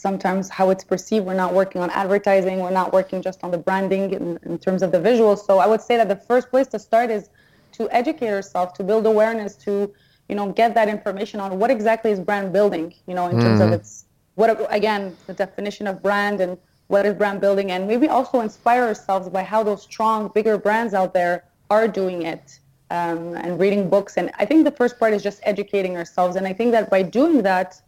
sometimes 0.00 0.48
how 0.48 0.70
it's 0.70 0.84
perceived 0.92 1.24
we're 1.26 1.42
not 1.44 1.52
working 1.60 1.80
on 1.84 1.90
advertising 1.90 2.58
we're 2.58 2.78
not 2.82 2.92
working 2.92 3.20
just 3.28 3.38
on 3.44 3.50
the 3.50 3.58
branding 3.66 4.04
in, 4.18 4.38
in 4.48 4.58
terms 4.58 4.82
of 4.82 4.90
the 4.92 4.98
visuals 5.08 5.38
so 5.48 5.58
i 5.58 5.66
would 5.66 5.82
say 5.88 5.96
that 5.96 6.08
the 6.08 6.20
first 6.30 6.50
place 6.50 6.66
to 6.66 6.78
start 6.78 7.10
is 7.10 7.30
to 7.72 7.88
educate 7.90 8.26
yourself, 8.26 8.74
to 8.74 8.84
build 8.84 9.06
awareness, 9.06 9.54
to 9.56 9.92
you 10.28 10.34
know 10.34 10.52
get 10.52 10.74
that 10.74 10.88
information 10.88 11.40
on 11.40 11.58
what 11.58 11.70
exactly 11.70 12.10
is 12.10 12.20
brand 12.20 12.52
building. 12.52 12.94
You 13.06 13.14
know, 13.14 13.26
in 13.26 13.36
mm-hmm. 13.36 13.46
terms 13.46 13.60
of 13.60 13.66
mm-hmm. 13.66 13.74
its 13.74 14.04
what 14.34 14.50
again 14.72 15.16
the 15.26 15.34
definition 15.34 15.86
of 15.86 16.02
brand 16.02 16.40
and 16.40 16.58
what 16.88 17.06
is 17.06 17.14
brand 17.14 17.40
building, 17.40 17.70
and 17.70 17.86
maybe 17.86 18.08
also 18.08 18.40
inspire 18.40 18.82
ourselves 18.82 19.28
by 19.28 19.42
how 19.42 19.62
those 19.62 19.82
strong, 19.82 20.30
bigger 20.34 20.58
brands 20.58 20.92
out 20.94 21.14
there 21.14 21.44
are 21.70 21.86
doing 21.88 22.22
it. 22.22 22.58
Um, 22.92 23.36
and 23.36 23.60
reading 23.60 23.88
books. 23.88 24.16
And 24.16 24.32
I 24.40 24.44
think 24.44 24.64
the 24.64 24.72
first 24.72 24.98
part 24.98 25.12
is 25.12 25.22
just 25.22 25.38
educating 25.44 25.96
ourselves. 25.96 26.34
And 26.34 26.44
I 26.44 26.52
think 26.52 26.72
that 26.72 26.90
by 26.90 27.02
doing 27.02 27.42
that, 27.42 27.80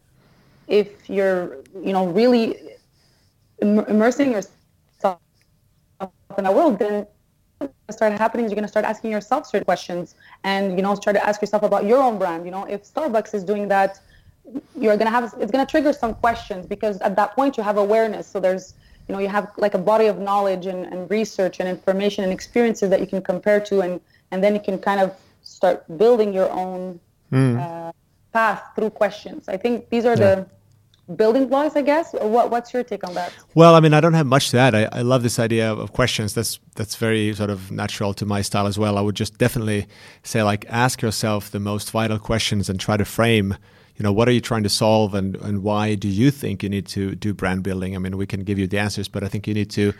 if 0.67 1.09
you're, 1.09 1.57
you 1.75 1.93
know, 1.93 2.07
really 2.07 2.57
immersing 3.61 4.31
yourself 4.31 5.19
in 6.37 6.43
the 6.43 6.51
world, 6.51 6.79
then 6.79 7.07
start 7.91 8.13
happening 8.13 8.45
is 8.45 8.51
you're 8.51 8.55
going 8.55 8.63
to 8.63 8.69
start 8.69 8.85
asking 8.85 9.11
yourself 9.11 9.45
certain 9.45 9.65
questions 9.65 10.15
and 10.43 10.75
you 10.77 10.81
know 10.81 10.95
try 10.95 11.13
to 11.13 11.25
ask 11.25 11.41
yourself 11.41 11.63
about 11.63 11.85
your 11.85 12.01
own 12.01 12.17
brand 12.17 12.45
you 12.45 12.51
know 12.51 12.65
if 12.65 12.83
starbucks 12.83 13.33
is 13.33 13.43
doing 13.43 13.67
that 13.67 13.99
you're 14.77 14.97
going 14.97 15.05
to 15.05 15.11
have 15.11 15.23
it's 15.39 15.51
going 15.51 15.65
to 15.65 15.69
trigger 15.69 15.93
some 15.93 16.13
questions 16.15 16.65
because 16.65 16.99
at 17.01 17.15
that 17.15 17.33
point 17.35 17.55
you 17.57 17.63
have 17.63 17.77
awareness 17.77 18.27
so 18.27 18.39
there's 18.39 18.73
you 19.07 19.13
know 19.13 19.19
you 19.19 19.27
have 19.27 19.51
like 19.57 19.73
a 19.73 19.77
body 19.77 20.07
of 20.07 20.19
knowledge 20.19 20.65
and, 20.65 20.85
and 20.85 21.09
research 21.09 21.59
and 21.59 21.69
information 21.69 22.23
and 22.23 22.33
experiences 22.33 22.89
that 22.89 22.99
you 22.99 23.07
can 23.07 23.21
compare 23.21 23.59
to 23.59 23.81
and 23.81 24.01
and 24.31 24.43
then 24.43 24.53
you 24.53 24.61
can 24.61 24.77
kind 24.77 24.99
of 24.99 25.15
start 25.43 25.85
building 25.97 26.33
your 26.33 26.49
own 26.51 26.99
mm. 27.31 27.59
uh, 27.59 27.91
path 28.33 28.61
through 28.75 28.89
questions 28.89 29.47
i 29.47 29.57
think 29.57 29.89
these 29.89 30.05
are 30.05 30.17
yeah. 30.17 30.35
the 30.35 30.47
building 31.15 31.47
blocks, 31.47 31.75
I 31.75 31.81
guess. 31.81 32.13
What, 32.13 32.49
what's 32.49 32.73
your 32.73 32.83
take 32.83 33.07
on 33.07 33.13
that? 33.15 33.33
Well, 33.55 33.75
I 33.75 33.79
mean, 33.79 33.93
I 33.93 33.99
don't 33.99 34.13
have 34.13 34.25
much 34.25 34.49
to 34.51 34.57
add. 34.57 34.73
I, 34.73 34.87
I 34.91 35.01
love 35.01 35.23
this 35.23 35.39
idea 35.39 35.71
of 35.71 35.93
questions. 35.93 36.33
That's 36.33 36.59
that's 36.75 36.95
very 36.95 37.33
sort 37.33 37.49
of 37.49 37.71
natural 37.71 38.13
to 38.15 38.25
my 38.25 38.41
style 38.41 38.67
as 38.67 38.77
well. 38.77 38.97
I 38.97 39.01
would 39.01 39.15
just 39.15 39.37
definitely 39.37 39.87
say 40.23 40.43
like 40.43 40.65
ask 40.69 41.01
yourself 41.01 41.51
the 41.51 41.59
most 41.59 41.91
vital 41.91 42.19
questions 42.19 42.69
and 42.69 42.79
try 42.79 42.97
to 42.97 43.05
frame. 43.05 43.55
You 43.95 44.01
know, 44.01 44.11
what 44.11 44.27
are 44.27 44.31
you 44.31 44.41
trying 44.41 44.63
to 44.63 44.69
solve, 44.69 45.13
and, 45.13 45.35
and 45.35 45.61
why 45.61 45.93
do 45.93 46.07
you 46.07 46.31
think 46.31 46.63
you 46.63 46.69
need 46.69 46.87
to 46.87 47.13
do 47.13 47.31
brand 47.31 47.61
building? 47.61 47.95
I 47.95 47.99
mean, 47.99 48.17
we 48.17 48.25
can 48.25 48.43
give 48.43 48.57
you 48.57 48.65
the 48.65 48.79
answers, 48.79 49.07
but 49.07 49.23
I 49.23 49.27
think 49.27 49.47
you 49.47 49.53
need 49.53 49.69
to 49.71 49.93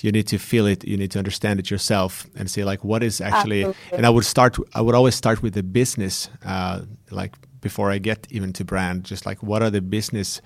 you 0.00 0.12
need 0.12 0.26
to 0.28 0.38
feel 0.38 0.66
it. 0.66 0.84
You 0.84 0.98
need 0.98 1.10
to 1.12 1.18
understand 1.18 1.58
it 1.58 1.70
yourself 1.70 2.26
and 2.36 2.50
say 2.50 2.62
like, 2.62 2.84
what 2.84 3.02
is 3.02 3.22
actually? 3.22 3.64
Absolutely. 3.64 3.96
And 3.96 4.04
I 4.04 4.10
would 4.10 4.26
start. 4.26 4.58
I 4.74 4.82
would 4.82 4.94
always 4.94 5.14
start 5.14 5.42
with 5.42 5.54
the 5.54 5.62
business, 5.62 6.28
uh, 6.44 6.82
like 7.10 7.36
before 7.60 7.90
I 7.90 7.98
get 7.98 8.26
even 8.30 8.52
to 8.54 8.64
brand, 8.64 9.04
just 9.04 9.26
like 9.26 9.42
what 9.42 9.62
are 9.62 9.70
the 9.70 9.80
business 9.80 10.40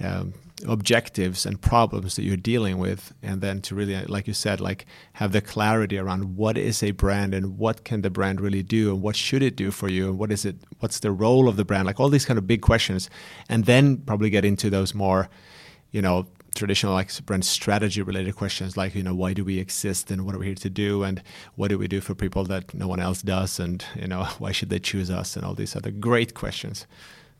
um, 0.00 0.34
objectives 0.66 1.44
and 1.44 1.60
problems 1.60 2.16
that 2.16 2.22
you're 2.22 2.36
dealing 2.36 2.78
with, 2.78 3.12
and 3.22 3.40
then 3.40 3.60
to 3.62 3.74
really, 3.74 3.96
like 4.06 4.26
you 4.26 4.34
said, 4.34 4.60
like 4.60 4.86
have 5.14 5.32
the 5.32 5.40
clarity 5.40 5.98
around 5.98 6.36
what 6.36 6.56
is 6.56 6.82
a 6.82 6.92
brand 6.92 7.34
and 7.34 7.58
what 7.58 7.84
can 7.84 8.02
the 8.02 8.10
brand 8.10 8.40
really 8.40 8.62
do 8.62 8.92
and 8.92 9.02
what 9.02 9.16
should 9.16 9.42
it 9.42 9.56
do 9.56 9.70
for 9.70 9.88
you 9.88 10.08
and 10.08 10.18
what 10.18 10.32
is 10.32 10.44
it, 10.44 10.56
what's 10.80 11.00
the 11.00 11.10
role 11.10 11.48
of 11.48 11.56
the 11.56 11.64
brand, 11.64 11.86
like 11.86 12.00
all 12.00 12.08
these 12.08 12.24
kind 12.24 12.38
of 12.38 12.46
big 12.46 12.62
questions, 12.62 13.10
and 13.48 13.66
then 13.66 13.98
probably 13.98 14.30
get 14.30 14.44
into 14.44 14.70
those 14.70 14.94
more, 14.94 15.28
you 15.90 16.00
know, 16.00 16.26
traditional 16.56 16.94
like 16.94 17.10
brand 17.24 17.44
strategy 17.44 18.02
related 18.02 18.34
questions 18.34 18.76
like 18.76 18.94
you 18.94 19.02
know 19.02 19.14
why 19.14 19.32
do 19.32 19.44
we 19.44 19.58
exist 19.58 20.10
and 20.10 20.24
what 20.24 20.34
are 20.34 20.38
we 20.38 20.46
here 20.46 20.54
to 20.54 20.70
do? 20.70 21.02
And 21.02 21.22
what 21.54 21.68
do 21.68 21.78
we 21.78 21.86
do 21.86 22.00
for 22.00 22.14
people 22.14 22.44
that 22.44 22.74
no 22.74 22.88
one 22.88 23.00
else 23.00 23.22
does? 23.22 23.60
And 23.60 23.84
you 23.94 24.08
know 24.08 24.24
why 24.38 24.52
should 24.52 24.70
they 24.70 24.78
choose 24.78 25.10
us? 25.10 25.36
And 25.36 25.44
all 25.44 25.54
these 25.54 25.76
other 25.76 25.90
great 25.90 26.34
questions. 26.34 26.86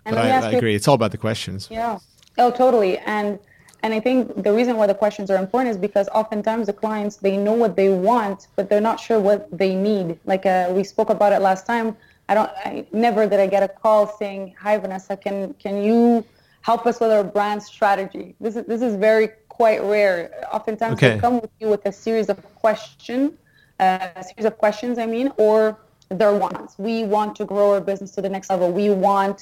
And 0.04 0.14
but 0.14 0.25
I, 0.25 0.49
I 0.49 0.52
agree. 0.52 0.75
It's 0.75 0.87
all 0.87 0.94
about 0.94 1.11
the 1.11 1.18
questions. 1.18 1.68
Yeah. 1.70 1.99
Oh 2.38 2.50
totally. 2.50 2.99
And 2.99 3.38
and 3.82 3.92
I 3.94 4.00
think 4.00 4.42
the 4.42 4.52
reason 4.52 4.76
why 4.76 4.87
the 4.87 4.94
questions 4.94 5.30
are 5.30 5.37
important 5.37 5.70
is 5.70 5.76
because 5.76 6.08
oftentimes 6.08 6.66
the 6.66 6.73
clients 6.73 7.16
they 7.16 7.37
know 7.37 7.52
what 7.52 7.76
they 7.76 7.88
want, 7.88 8.49
but 8.56 8.68
they're 8.68 8.80
not 8.80 8.99
sure 9.00 9.20
what 9.20 9.49
they 9.56 9.75
need. 9.75 10.18
Like 10.25 10.46
uh, 10.46 10.68
we 10.70 10.85
spoke 10.85 11.11
about 11.11 11.32
it 11.32 11.40
last 11.40 11.66
time. 11.66 11.96
I 12.28 12.35
don't. 12.35 12.50
I 12.64 12.87
never 12.92 13.26
did 13.28 13.38
I 13.38 13.46
get 13.46 13.62
a 13.62 13.68
call 13.68 14.06
saying, 14.18 14.54
"Hi 14.61 14.76
Vanessa, 14.78 15.16
can 15.16 15.54
can 15.54 15.82
you 15.82 16.25
help 16.66 16.85
us 16.85 16.99
with 16.99 17.12
our 17.12 17.23
brand 17.23 17.62
strategy. 17.62 18.35
This 18.40 18.56
is 18.56 18.64
this 18.66 18.82
is 18.82 18.96
very 18.96 19.28
quite 19.49 19.80
rare. 19.94 20.18
Oftentimes 20.52 20.94
okay. 20.94 21.11
they 21.11 21.20
come 21.26 21.37
with 21.40 21.54
you 21.61 21.68
with 21.75 21.85
a 21.87 21.92
series 21.92 22.28
of 22.28 22.38
questions, 22.56 23.30
uh, 23.78 24.08
a 24.23 24.25
series 24.30 24.46
of 24.50 24.54
questions. 24.58 24.99
I 24.99 25.06
mean, 25.06 25.28
or 25.37 25.78
their 26.20 26.35
wants. 26.44 26.73
We 26.88 26.96
want 27.04 27.37
to 27.37 27.44
grow 27.52 27.66
our 27.75 27.80
business 27.90 28.11
to 28.16 28.20
the 28.26 28.32
next 28.37 28.50
level. 28.50 28.66
We 28.82 28.88
want 28.90 29.38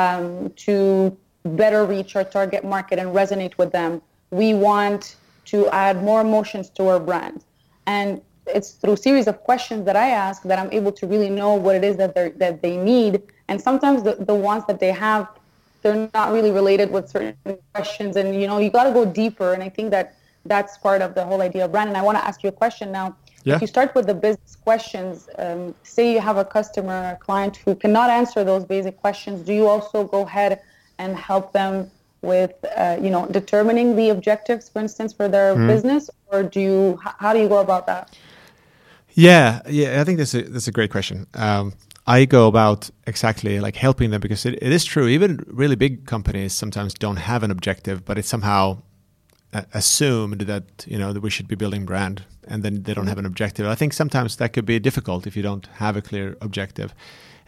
um, 0.00 0.50
to 0.66 1.16
better 1.62 1.80
reach 1.94 2.10
our 2.18 2.24
target 2.36 2.62
market 2.74 2.96
and 2.98 3.08
resonate 3.20 3.54
with 3.56 3.70
them. 3.72 4.02
We 4.30 4.48
want 4.52 5.16
to 5.52 5.58
add 5.84 5.96
more 6.10 6.20
emotions 6.20 6.68
to 6.76 6.82
our 6.90 7.00
brand, 7.08 7.38
and 7.86 8.20
it's 8.56 8.70
through 8.80 8.96
series 8.96 9.26
of 9.32 9.36
questions 9.50 9.86
that 9.88 9.96
I 9.96 10.08
ask 10.26 10.42
that 10.50 10.58
I'm 10.58 10.72
able 10.78 10.92
to 11.00 11.04
really 11.06 11.30
know 11.30 11.54
what 11.64 11.74
it 11.80 11.84
is 11.90 11.96
that 12.02 12.14
they 12.14 12.28
that 12.42 12.54
they 12.64 12.76
need. 12.76 13.12
And 13.48 13.56
sometimes 13.68 13.98
the, 14.02 14.14
the 14.32 14.38
ones 14.52 14.64
that 14.68 14.78
they 14.84 14.92
have 15.08 15.24
they're 15.82 16.08
not 16.14 16.32
really 16.32 16.50
related 16.50 16.90
with 16.90 17.08
certain 17.08 17.58
questions. 17.74 18.16
And 18.16 18.40
you 18.40 18.46
know 18.46 18.58
you 18.58 18.70
got 18.70 18.84
to 18.84 18.92
go 18.92 19.04
deeper. 19.04 19.52
And 19.52 19.62
i 19.62 19.68
think 19.68 19.90
that 19.90 20.16
that's 20.44 20.78
part 20.78 21.02
of 21.02 21.14
the 21.14 21.24
whole 21.24 21.42
idea 21.42 21.64
of 21.64 21.72
brand. 21.72 21.88
And 21.88 21.96
i 21.96 22.02
want 22.02 22.18
to 22.18 22.24
ask 22.24 22.42
you 22.42 22.48
a 22.48 22.58
question 22.64 22.92
now. 22.92 23.16
Yeah. 23.44 23.54
if 23.54 23.60
you 23.60 23.68
start 23.68 23.94
with 23.94 24.06
the 24.08 24.14
business 24.14 24.56
questions 24.56 25.28
um, 25.38 25.72
say 25.84 26.12
you 26.12 26.20
have 26.20 26.36
a 26.36 26.44
customer 26.44 27.12
a 27.12 27.16
client 27.26 27.54
who 27.64 27.76
cannot 27.76 28.10
answer 28.10 28.42
those 28.42 28.64
basic 28.64 28.96
questions 28.96 29.42
do 29.48 29.52
you 29.52 29.68
also 29.68 30.02
go 30.02 30.22
ahead 30.22 30.62
and 30.98 31.16
help 31.16 31.52
them 31.52 31.88
with 32.26 32.52
uh, 32.76 32.98
you 33.00 33.10
know 33.10 33.26
determining 33.26 33.96
the 33.96 34.10
objectives 34.10 34.68
for 34.68 34.80
instance 34.80 35.12
for 35.12 35.28
their 35.28 35.54
mm. 35.54 35.66
business? 35.66 36.10
Or 36.26 36.42
do 36.42 36.60
you 36.60 36.98
how 37.02 37.32
do 37.32 37.40
you 37.40 37.48
go 37.48 37.58
about 37.58 37.86
that? 37.86 38.18
Yeah. 39.14 39.62
Yeah 39.68 40.00
i 40.00 40.04
think 40.04 40.18
that's 40.18 40.34
a 40.34 40.42
that's 40.42 40.68
a 40.68 40.72
great 40.72 40.90
question. 40.90 41.26
Um, 41.34 41.72
I 42.06 42.24
go 42.24 42.46
about 42.46 42.90
exactly 43.06 43.58
like 43.58 43.76
helping 43.76 44.10
them 44.10 44.20
because 44.20 44.46
it, 44.46 44.54
it 44.62 44.72
is 44.72 44.84
true. 44.84 45.08
Even 45.08 45.44
really 45.48 45.76
big 45.76 46.06
companies 46.06 46.52
sometimes 46.52 46.94
don't 46.94 47.16
have 47.16 47.42
an 47.42 47.50
objective, 47.50 48.04
but 48.04 48.18
it's 48.18 48.28
somehow 48.28 48.78
assumed 49.72 50.42
that 50.42 50.84
you 50.86 50.98
know 50.98 51.12
that 51.12 51.20
we 51.20 51.30
should 51.30 51.48
be 51.48 51.56
building 51.56 51.84
brand, 51.84 52.24
and 52.46 52.62
then 52.62 52.82
they 52.82 52.94
don't 52.94 53.06
have 53.06 53.18
an 53.18 53.26
objective. 53.26 53.66
I 53.66 53.74
think 53.74 53.92
sometimes 53.92 54.36
that 54.36 54.52
could 54.52 54.66
be 54.66 54.78
difficult 54.78 55.26
if 55.26 55.36
you 55.36 55.42
don't 55.42 55.66
have 55.74 55.96
a 55.96 56.02
clear 56.02 56.36
objective, 56.40 56.94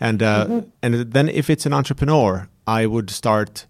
and 0.00 0.22
uh, 0.22 0.46
mm-hmm. 0.46 0.68
and 0.82 1.12
then 1.12 1.28
if 1.28 1.50
it's 1.50 1.66
an 1.66 1.72
entrepreneur, 1.72 2.48
I 2.66 2.86
would 2.86 3.10
start 3.10 3.66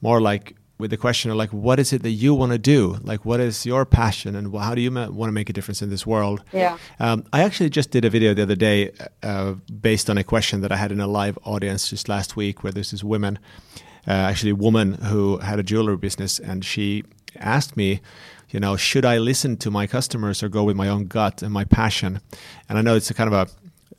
more 0.00 0.20
like 0.20 0.55
with 0.78 0.90
the 0.90 0.96
question 0.96 1.30
of 1.30 1.36
like, 1.36 1.52
what 1.52 1.78
is 1.78 1.92
it 1.92 2.02
that 2.02 2.10
you 2.10 2.34
want 2.34 2.52
to 2.52 2.58
do? 2.58 2.98
Like, 3.02 3.24
what 3.24 3.40
is 3.40 3.64
your 3.64 3.84
passion, 3.84 4.34
and 4.36 4.54
how 4.54 4.74
do 4.74 4.80
you 4.80 4.90
ma- 4.90 5.08
want 5.08 5.28
to 5.28 5.32
make 5.32 5.48
a 5.48 5.52
difference 5.52 5.82
in 5.82 5.90
this 5.90 6.06
world? 6.06 6.42
Yeah. 6.52 6.78
Um, 7.00 7.24
I 7.32 7.42
actually 7.42 7.70
just 7.70 7.90
did 7.90 8.04
a 8.04 8.10
video 8.10 8.34
the 8.34 8.42
other 8.42 8.56
day 8.56 8.92
uh, 9.22 9.54
based 9.80 10.10
on 10.10 10.18
a 10.18 10.24
question 10.24 10.60
that 10.60 10.72
I 10.72 10.76
had 10.76 10.92
in 10.92 11.00
a 11.00 11.06
live 11.06 11.38
audience 11.44 11.90
just 11.90 12.08
last 12.08 12.36
week, 12.36 12.62
where 12.62 12.72
this 12.72 12.92
is 12.92 13.02
women, 13.02 13.38
uh, 14.06 14.10
actually 14.10 14.50
a 14.50 14.56
woman 14.56 14.94
who 14.94 15.38
had 15.38 15.58
a 15.58 15.62
jewelry 15.62 15.96
business, 15.96 16.38
and 16.38 16.64
she 16.64 17.04
asked 17.38 17.76
me, 17.76 18.00
you 18.50 18.60
know, 18.60 18.76
should 18.76 19.04
I 19.04 19.18
listen 19.18 19.56
to 19.58 19.70
my 19.70 19.86
customers 19.86 20.42
or 20.42 20.48
go 20.48 20.62
with 20.62 20.76
my 20.76 20.88
own 20.88 21.06
gut 21.06 21.42
and 21.42 21.52
my 21.52 21.64
passion? 21.64 22.20
And 22.68 22.78
I 22.78 22.82
know 22.82 22.94
it's 22.94 23.10
a 23.10 23.14
kind 23.14 23.32
of 23.32 23.34
a 23.34 23.52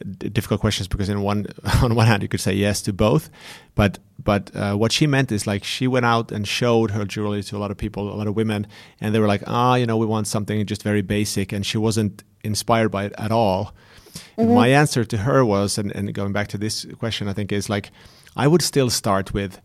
difficult 0.06 0.62
questions 0.62 0.88
because 0.88 1.10
in 1.10 1.22
one 1.22 1.48
on 1.82 1.96
one 1.96 2.08
hand 2.08 2.22
you 2.22 2.30
could 2.30 2.40
say 2.40 2.54
yes 2.54 2.82
to 2.82 2.94
both 2.94 3.30
but 3.76 3.98
but 4.24 4.56
uh, 4.56 4.76
what 4.76 4.92
she 4.92 5.08
meant 5.08 5.32
is 5.32 5.48
like 5.48 5.64
she 5.64 5.88
went 5.88 6.06
out 6.06 6.32
and 6.32 6.48
showed 6.48 6.92
her 6.92 7.04
jewelry 7.06 7.42
to 7.42 7.58
a 7.58 7.60
lot 7.60 7.72
of 7.72 7.78
people 7.78 8.12
a 8.12 8.16
lot 8.16 8.28
of 8.28 8.36
women 8.36 8.68
and 9.02 9.14
they 9.14 9.20
were 9.20 9.28
like 9.28 9.44
ah 9.48 9.76
you 9.76 9.86
know 9.86 9.98
we 9.98 10.06
want 10.06 10.28
something 10.28 10.64
just 10.66 10.84
very 10.84 11.02
basic 11.02 11.52
and 11.52 11.66
she 11.66 11.78
wasn't 11.78 12.24
inspired 12.44 12.90
by 12.90 13.06
it 13.06 13.14
at 13.18 13.32
all 13.32 13.74
mm-hmm. 14.38 14.54
my 14.54 14.68
answer 14.68 15.04
to 15.04 15.18
her 15.18 15.44
was 15.44 15.78
and, 15.78 15.92
and 15.96 16.14
going 16.14 16.32
back 16.32 16.48
to 16.48 16.58
this 16.58 16.86
question 17.00 17.28
i 17.28 17.34
think 17.34 17.52
is 17.52 17.70
like 17.70 17.92
i 18.36 18.48
would 18.48 18.62
still 18.62 18.90
start 18.90 19.34
with 19.34 19.60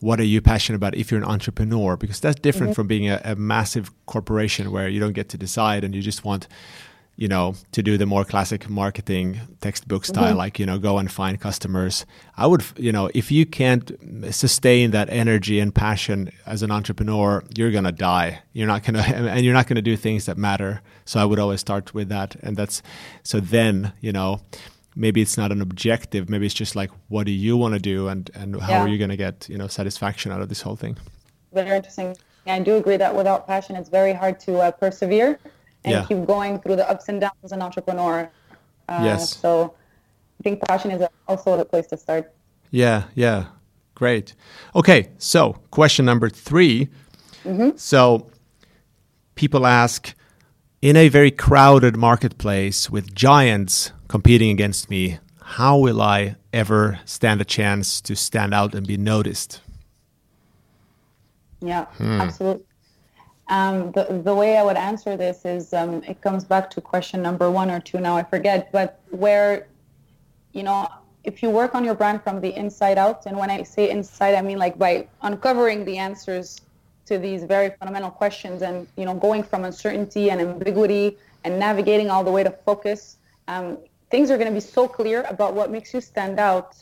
what 0.00 0.20
are 0.20 0.24
you 0.24 0.40
passionate 0.40 0.76
about 0.76 0.94
if 0.94 1.10
you're 1.10 1.20
an 1.20 1.28
entrepreneur 1.28 1.96
because 1.96 2.20
that's 2.20 2.40
different 2.40 2.70
mm-hmm. 2.70 2.74
from 2.74 2.86
being 2.86 3.08
a, 3.10 3.20
a 3.24 3.36
massive 3.36 3.90
corporation 4.06 4.70
where 4.70 4.88
you 4.88 5.00
don't 5.00 5.12
get 5.12 5.28
to 5.28 5.36
decide 5.36 5.84
and 5.84 5.94
you 5.94 6.00
just 6.00 6.24
want 6.24 6.48
you 7.18 7.26
know, 7.26 7.56
to 7.72 7.82
do 7.82 7.98
the 7.98 8.06
more 8.06 8.24
classic 8.24 8.70
marketing 8.70 9.40
textbook 9.60 10.04
style, 10.04 10.28
mm-hmm. 10.28 10.38
like, 10.38 10.60
you 10.60 10.64
know, 10.64 10.78
go 10.78 10.98
and 10.98 11.10
find 11.10 11.40
customers. 11.40 12.06
I 12.36 12.46
would, 12.46 12.64
you 12.76 12.92
know, 12.92 13.10
if 13.12 13.32
you 13.32 13.44
can't 13.44 13.90
sustain 14.30 14.92
that 14.92 15.10
energy 15.10 15.58
and 15.58 15.74
passion 15.74 16.30
as 16.46 16.62
an 16.62 16.70
entrepreneur, 16.70 17.42
you're 17.56 17.72
going 17.72 17.84
to 17.84 17.92
die. 17.92 18.42
You're 18.52 18.68
not 18.68 18.84
going 18.84 18.94
to, 19.02 19.16
and 19.16 19.44
you're 19.44 19.52
not 19.52 19.66
going 19.66 19.74
to 19.74 19.82
do 19.82 19.96
things 19.96 20.26
that 20.26 20.38
matter. 20.38 20.80
So 21.06 21.18
I 21.18 21.24
would 21.24 21.40
always 21.40 21.58
start 21.58 21.92
with 21.92 22.08
that. 22.10 22.36
And 22.36 22.56
that's, 22.56 22.82
so 23.24 23.40
then, 23.40 23.92
you 24.00 24.12
know, 24.12 24.40
maybe 24.94 25.20
it's 25.20 25.36
not 25.36 25.50
an 25.50 25.60
objective. 25.60 26.30
Maybe 26.30 26.46
it's 26.46 26.54
just 26.54 26.76
like, 26.76 26.92
what 27.08 27.26
do 27.26 27.32
you 27.32 27.56
want 27.56 27.74
to 27.74 27.80
do? 27.80 28.06
And, 28.06 28.30
and 28.36 28.60
how 28.60 28.70
yeah. 28.70 28.82
are 28.82 28.88
you 28.88 28.96
going 28.96 29.10
to 29.10 29.16
get, 29.16 29.48
you 29.48 29.58
know, 29.58 29.66
satisfaction 29.66 30.30
out 30.30 30.40
of 30.40 30.48
this 30.48 30.60
whole 30.60 30.76
thing? 30.76 30.96
Very 31.52 31.74
interesting. 31.74 32.16
I 32.46 32.60
do 32.60 32.76
agree 32.76 32.96
that 32.96 33.14
without 33.14 33.48
passion, 33.48 33.74
it's 33.74 33.88
very 33.88 34.12
hard 34.12 34.38
to 34.40 34.60
uh, 34.60 34.70
persevere 34.70 35.40
and 35.88 36.00
yeah. 36.00 36.04
keep 36.06 36.26
going 36.26 36.60
through 36.60 36.76
the 36.76 36.88
ups 36.88 37.08
and 37.08 37.20
downs 37.20 37.42
as 37.42 37.52
an 37.52 37.62
entrepreneur. 37.62 38.30
Uh, 38.88 39.00
yes. 39.04 39.36
So 39.36 39.74
I 40.38 40.42
think 40.42 40.62
passion 40.62 40.90
is 40.90 41.06
also 41.26 41.56
the 41.56 41.64
place 41.64 41.86
to 41.88 41.96
start. 41.96 42.32
Yeah, 42.70 43.04
yeah. 43.14 43.46
Great. 43.94 44.34
Okay, 44.74 45.08
so 45.18 45.58
question 45.70 46.04
number 46.04 46.28
3 46.28 46.88
mm-hmm. 47.44 47.76
So 47.76 48.30
people 49.34 49.66
ask 49.66 50.14
in 50.80 50.96
a 50.96 51.08
very 51.08 51.30
crowded 51.30 51.96
marketplace 51.96 52.88
with 52.88 53.14
giants 53.14 53.92
competing 54.06 54.50
against 54.50 54.88
me, 54.88 55.18
how 55.42 55.78
will 55.78 56.00
I 56.00 56.36
ever 56.52 57.00
stand 57.04 57.40
a 57.40 57.44
chance 57.44 58.00
to 58.02 58.14
stand 58.14 58.54
out 58.54 58.74
and 58.74 58.86
be 58.86 58.96
noticed? 58.96 59.60
Yeah, 61.60 61.86
hmm. 61.96 62.20
absolutely. 62.20 62.64
Um, 63.48 63.92
the, 63.92 64.04
the 64.24 64.34
way 64.34 64.58
I 64.58 64.62
would 64.62 64.76
answer 64.76 65.16
this 65.16 65.44
is 65.44 65.72
um, 65.72 66.02
it 66.04 66.20
comes 66.20 66.44
back 66.44 66.68
to 66.70 66.80
question 66.80 67.22
number 67.22 67.50
one 67.50 67.70
or 67.70 67.80
two. 67.80 67.98
Now, 67.98 68.16
I 68.16 68.22
forget, 68.22 68.70
but 68.72 69.00
where, 69.10 69.66
you 70.52 70.62
know, 70.62 70.88
if 71.24 71.42
you 71.42 71.50
work 71.50 71.74
on 71.74 71.84
your 71.84 71.94
brand 71.94 72.22
from 72.22 72.40
the 72.40 72.54
inside 72.54 72.98
out, 72.98 73.26
and 73.26 73.36
when 73.36 73.50
I 73.50 73.62
say 73.62 73.90
inside, 73.90 74.34
I 74.34 74.42
mean 74.42 74.58
like 74.58 74.78
by 74.78 75.08
uncovering 75.22 75.84
the 75.84 75.96
answers 75.98 76.60
to 77.06 77.18
these 77.18 77.44
very 77.44 77.70
fundamental 77.78 78.10
questions 78.10 78.60
and, 78.62 78.86
you 78.96 79.06
know, 79.06 79.14
going 79.14 79.42
from 79.42 79.64
uncertainty 79.64 80.30
and 80.30 80.40
ambiguity 80.40 81.16
and 81.44 81.58
navigating 81.58 82.10
all 82.10 82.22
the 82.22 82.30
way 82.30 82.44
to 82.44 82.50
focus, 82.50 83.16
um, 83.48 83.78
things 84.10 84.30
are 84.30 84.36
going 84.36 84.48
to 84.48 84.54
be 84.54 84.60
so 84.60 84.86
clear 84.86 85.24
about 85.28 85.54
what 85.54 85.70
makes 85.70 85.94
you 85.94 86.00
stand 86.00 86.38
out 86.38 86.76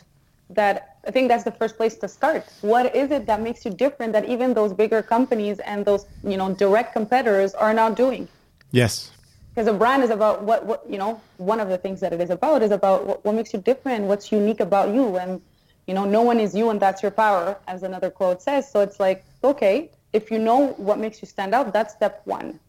that 0.50 0.98
I 1.06 1.10
think 1.10 1.28
that's 1.28 1.44
the 1.44 1.52
first 1.52 1.76
place 1.76 1.96
to 1.96 2.08
start. 2.08 2.44
What 2.60 2.94
is 2.94 3.10
it 3.10 3.26
that 3.26 3.40
makes 3.40 3.64
you 3.64 3.70
different 3.70 4.12
that 4.12 4.28
even 4.28 4.54
those 4.54 4.72
bigger 4.72 5.02
companies 5.02 5.58
and 5.60 5.84
those 5.84 6.06
you 6.22 6.36
know 6.36 6.54
direct 6.54 6.92
competitors 6.92 7.54
are 7.54 7.74
not 7.74 7.96
doing? 7.96 8.28
Yes. 8.70 9.10
Because 9.54 9.68
a 9.68 9.72
brand 9.72 10.02
is 10.02 10.10
about 10.10 10.42
what, 10.42 10.66
what 10.66 10.84
you 10.88 10.98
know. 10.98 11.20
One 11.38 11.60
of 11.60 11.68
the 11.68 11.78
things 11.78 12.00
that 12.00 12.12
it 12.12 12.20
is 12.20 12.30
about 12.30 12.62
is 12.62 12.70
about 12.70 13.06
what, 13.06 13.24
what 13.24 13.34
makes 13.34 13.52
you 13.52 13.60
different, 13.60 14.04
what's 14.04 14.30
unique 14.30 14.60
about 14.60 14.94
you, 14.94 15.16
and 15.16 15.40
you 15.86 15.94
know, 15.94 16.04
no 16.04 16.22
one 16.22 16.40
is 16.40 16.54
you, 16.54 16.70
and 16.70 16.80
that's 16.80 17.02
your 17.02 17.12
power, 17.12 17.56
as 17.66 17.82
another 17.82 18.10
quote 18.10 18.42
says. 18.42 18.70
So 18.70 18.80
it's 18.80 19.00
like, 19.00 19.24
okay, 19.42 19.90
if 20.12 20.30
you 20.30 20.38
know 20.38 20.68
what 20.76 20.98
makes 20.98 21.22
you 21.22 21.28
stand 21.28 21.54
out, 21.54 21.72
that's 21.72 21.94
step 21.94 22.20
one. 22.24 22.60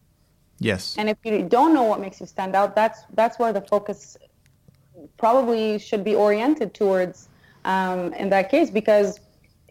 Yes. 0.60 0.96
And 0.98 1.08
if 1.08 1.18
you 1.24 1.42
don't 1.42 1.74
know 1.74 1.84
what 1.84 2.00
makes 2.00 2.20
you 2.20 2.26
stand 2.26 2.56
out, 2.56 2.74
that's 2.74 3.02
that's 3.14 3.38
where 3.38 3.52
the 3.52 3.60
focus 3.60 4.16
probably 5.16 5.78
should 5.78 6.04
be 6.04 6.14
oriented 6.14 6.74
towards 6.74 7.28
um, 7.64 8.12
in 8.14 8.30
that 8.30 8.50
case 8.50 8.70
because 8.70 9.20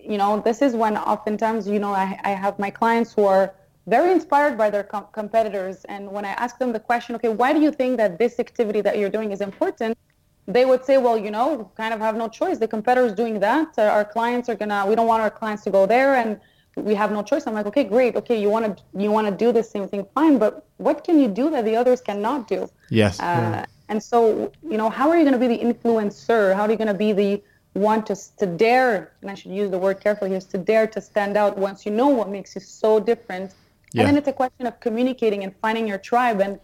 you 0.08 0.17
know 0.17 0.39
this 0.39 0.62
is 0.62 0.73
when 0.73 0.97
oftentimes 0.97 1.67
you 1.67 1.80
know 1.80 1.91
I, 1.91 2.19
I 2.23 2.30
have 2.32 2.58
my 2.60 2.69
clients 2.69 3.13
who 3.13 3.26
are 3.26 3.54
very 3.88 4.12
inspired 4.12 4.58
by 4.58 4.69
their 4.69 4.84
com- 4.84 5.08
competitors. 5.12 5.86
And 5.86 6.12
when 6.12 6.26
i 6.26 6.30
ask 6.30 6.58
them 6.60 6.73
the 6.73 6.80
question 6.80 7.15
okay 7.15 7.30
why 7.30 7.54
do 7.54 7.62
you 7.62 7.71
think 7.71 7.97
that 7.97 8.19
this 8.19 8.39
activity 8.39 8.82
that 8.82 8.97
you're 8.97 9.10
doing 9.10 9.32
is 9.32 9.41
important? 9.41 9.97
They 10.45 10.65
would 10.65 10.86
say 10.86 10.97
well 10.97 11.17
you 11.17 11.32
know 11.32 11.71
kind 11.76 11.93
of 11.93 12.00
have 12.00 12.15
no 12.15 12.28
choice. 12.30 12.58
The 12.58 12.67
competitors 12.67 13.13
doing 13.13 13.39
that. 13.39 13.78
Our 13.78 14.06
clients 14.06 14.50
are 14.50 14.56
gonna 14.56 14.86
we 14.88 14.95
don't 14.95 15.08
want 15.08 15.21
our 15.21 15.32
clients 15.32 15.63
to 15.63 15.71
go 15.71 15.86
there 15.86 16.15
and 16.15 16.39
we 16.76 16.93
have 16.93 17.12
no 17.12 17.23
choice. 17.23 17.47
I'm 17.47 17.54
like 17.54 17.65
okay 17.65 17.84
great. 17.84 18.15
Okay 18.15 18.39
you 18.39 18.50
want 18.50 18.65
to 18.78 18.84
you 19.04 19.12
want 19.12 19.28
to 19.28 19.34
do 19.45 19.52
the 19.52 19.63
same 19.63 19.88
thing. 19.88 20.06
Fine 20.13 20.38
but 20.38 20.65
what 20.78 21.04
can 21.04 21.19
you 21.19 21.28
do 21.28 21.50
that 21.50 21.65
the 21.65 21.76
others 21.76 22.02
cannot 22.02 22.47
do? 22.47 22.69
Yes. 22.89 23.19
Uh, 23.19 23.23
yeah. 23.23 23.65
and 23.89 24.02
so 24.02 24.52
you 24.63 24.78
know 24.78 24.89
how 24.89 25.10
are 25.10 25.17
you 25.17 25.23
going 25.23 25.39
to 25.39 25.45
be 25.47 25.52
the 25.56 25.62
influencer? 25.69 26.56
How 26.56 26.63
are 26.63 26.71
you 26.71 26.78
going 26.78 26.93
to 26.97 27.02
be 27.08 27.13
the 27.13 27.41
want 27.77 28.07
to, 28.07 28.15
to 28.37 28.45
dare, 28.45 29.13
and 29.21 29.29
I 29.31 29.35
should 29.35 29.51
use 29.51 29.69
the 29.71 29.77
word 29.77 29.99
carefully 29.99 30.29
here, 30.31 30.37
is 30.37 30.45
to 30.45 30.57
dare 30.57 30.87
to 30.87 31.01
stand 31.01 31.37
out 31.37 31.57
once 31.57 31.85
you 31.85 31.91
know 31.91 32.07
what 32.07 32.29
makes 32.29 32.55
you 32.55 32.61
so 32.61 32.99
different. 32.99 33.53
Yeah. 33.93 34.01
And 34.01 34.09
then 34.09 34.17
it's 34.17 34.27
a 34.27 34.33
question 34.33 34.67
of 34.67 34.79
communicating 34.79 35.43
and 35.43 35.55
finding 35.61 35.87
your 35.87 35.97
tribe. 35.97 36.41
And 36.41 36.59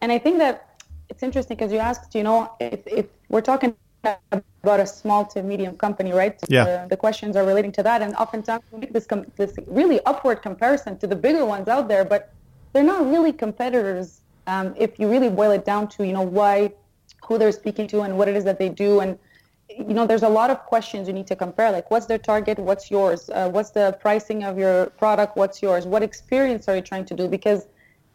and 0.00 0.12
I 0.12 0.18
think 0.18 0.38
that 0.38 0.80
it's 1.08 1.22
interesting 1.22 1.56
because 1.56 1.72
you 1.72 1.78
asked, 1.78 2.14
you 2.14 2.22
know, 2.22 2.52
if, 2.60 2.86
if 2.86 3.06
we're 3.28 3.40
talking 3.40 3.74
about 4.62 4.80
a 4.80 4.86
small 4.86 5.24
to 5.24 5.42
medium 5.42 5.76
company, 5.76 6.12
right? 6.12 6.38
Yeah. 6.48 6.64
The, 6.64 6.88
the 6.90 6.96
questions 6.96 7.36
are 7.36 7.44
relating 7.44 7.72
to 7.72 7.82
that, 7.82 8.02
and 8.02 8.14
oftentimes 8.14 8.62
we 8.70 8.80
make 8.80 8.92
this 8.92 9.06
com- 9.06 9.26
this 9.36 9.56
really 9.66 10.00
upward 10.04 10.42
comparison 10.42 10.98
to 10.98 11.06
the 11.06 11.16
bigger 11.16 11.44
ones 11.44 11.68
out 11.68 11.88
there, 11.88 12.04
but 12.04 12.32
they're 12.72 12.84
not 12.84 13.06
really 13.10 13.32
competitors. 13.32 14.20
Um, 14.46 14.74
if 14.78 14.98
you 14.98 15.10
really 15.10 15.28
boil 15.28 15.50
it 15.50 15.64
down 15.64 15.88
to, 15.88 16.06
you 16.06 16.12
know, 16.12 16.22
why, 16.22 16.72
who 17.26 17.38
they're 17.38 17.52
speaking 17.52 17.86
to, 17.88 18.02
and 18.02 18.16
what 18.16 18.28
it 18.28 18.36
is 18.36 18.44
that 18.44 18.58
they 18.58 18.68
do, 18.68 19.00
and 19.00 19.18
you 19.68 19.94
know 19.94 20.06
there's 20.06 20.22
a 20.22 20.28
lot 20.28 20.50
of 20.50 20.58
questions 20.60 21.06
you 21.06 21.14
need 21.14 21.26
to 21.26 21.36
compare 21.36 21.70
like 21.70 21.90
what's 21.90 22.06
their 22.06 22.18
target 22.18 22.58
what's 22.58 22.90
yours 22.90 23.28
uh, 23.30 23.48
what's 23.48 23.70
the 23.70 23.96
pricing 24.00 24.42
of 24.44 24.58
your 24.58 24.86
product 25.02 25.36
what's 25.36 25.62
yours 25.62 25.86
what 25.86 26.02
experience 26.02 26.68
are 26.68 26.76
you 26.76 26.82
trying 26.82 27.04
to 27.04 27.14
do? 27.14 27.28
Because 27.28 27.66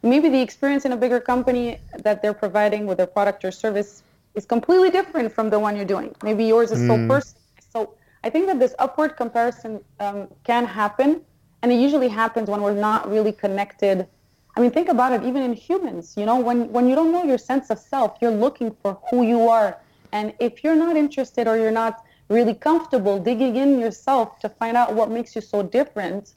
maybe 0.01 0.29
the 0.29 0.41
experience 0.41 0.85
in 0.85 0.91
a 0.91 0.97
bigger 0.97 1.19
company 1.19 1.79
that 1.99 2.21
they're 2.21 2.33
providing 2.33 2.85
with 2.85 2.97
their 2.97 3.07
product 3.07 3.45
or 3.45 3.51
service 3.51 4.03
is 4.35 4.45
completely 4.45 4.89
different 4.89 5.31
from 5.31 5.49
the 5.49 5.59
one 5.59 5.75
you're 5.75 5.85
doing. 5.85 6.13
Maybe 6.23 6.43
yours 6.45 6.71
is 6.71 6.79
mm. 6.79 6.87
so 6.87 7.07
personal. 7.07 7.41
So 7.71 7.93
i 8.23 8.29
think 8.29 8.47
that 8.47 8.59
this 8.59 8.73
upward 8.79 9.15
comparison 9.17 9.83
um, 9.99 10.27
can 10.43 10.65
happen 10.65 11.21
and 11.61 11.71
it 11.71 11.79
usually 11.87 12.09
happens 12.09 12.49
when 12.49 12.61
we're 12.61 12.81
not 12.91 13.09
really 13.09 13.31
connected. 13.31 14.07
I 14.55 14.59
mean 14.61 14.71
think 14.71 14.89
about 14.89 15.13
it 15.13 15.23
even 15.23 15.41
in 15.43 15.53
humans 15.53 16.15
you 16.17 16.25
know 16.25 16.37
when 16.39 16.71
when 16.75 16.87
you 16.89 16.95
don't 16.95 17.11
know 17.11 17.23
your 17.23 17.41
sense 17.51 17.69
of 17.69 17.79
self 17.79 18.17
you're 18.21 18.37
looking 18.45 18.69
for 18.81 18.91
who 19.09 19.23
you 19.23 19.47
are 19.47 19.77
and 20.13 20.33
if 20.39 20.63
you're 20.63 20.75
not 20.75 20.95
interested 20.95 21.47
or 21.47 21.57
you're 21.57 21.79
not 21.85 22.05
really 22.29 22.53
comfortable 22.53 23.19
digging 23.19 23.55
in 23.55 23.79
yourself 23.79 24.39
to 24.39 24.47
find 24.47 24.77
out 24.77 24.93
what 24.93 25.09
makes 25.09 25.35
you 25.35 25.41
so 25.41 25.63
different, 25.63 26.33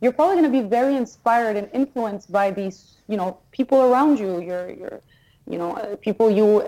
you're 0.00 0.12
probably 0.12 0.36
going 0.36 0.50
to 0.52 0.62
be 0.62 0.66
very 0.66 0.96
inspired 0.96 1.56
and 1.56 1.68
influenced 1.72 2.32
by 2.32 2.50
these, 2.50 2.96
you 3.08 3.18
know, 3.18 3.38
people 3.52 3.82
around 3.82 4.18
you, 4.18 4.40
your, 4.40 4.70
your, 4.70 5.00
you 5.46 5.58
know, 5.58 5.72
uh, 5.76 5.96
people 5.96 6.30
you 6.30 6.62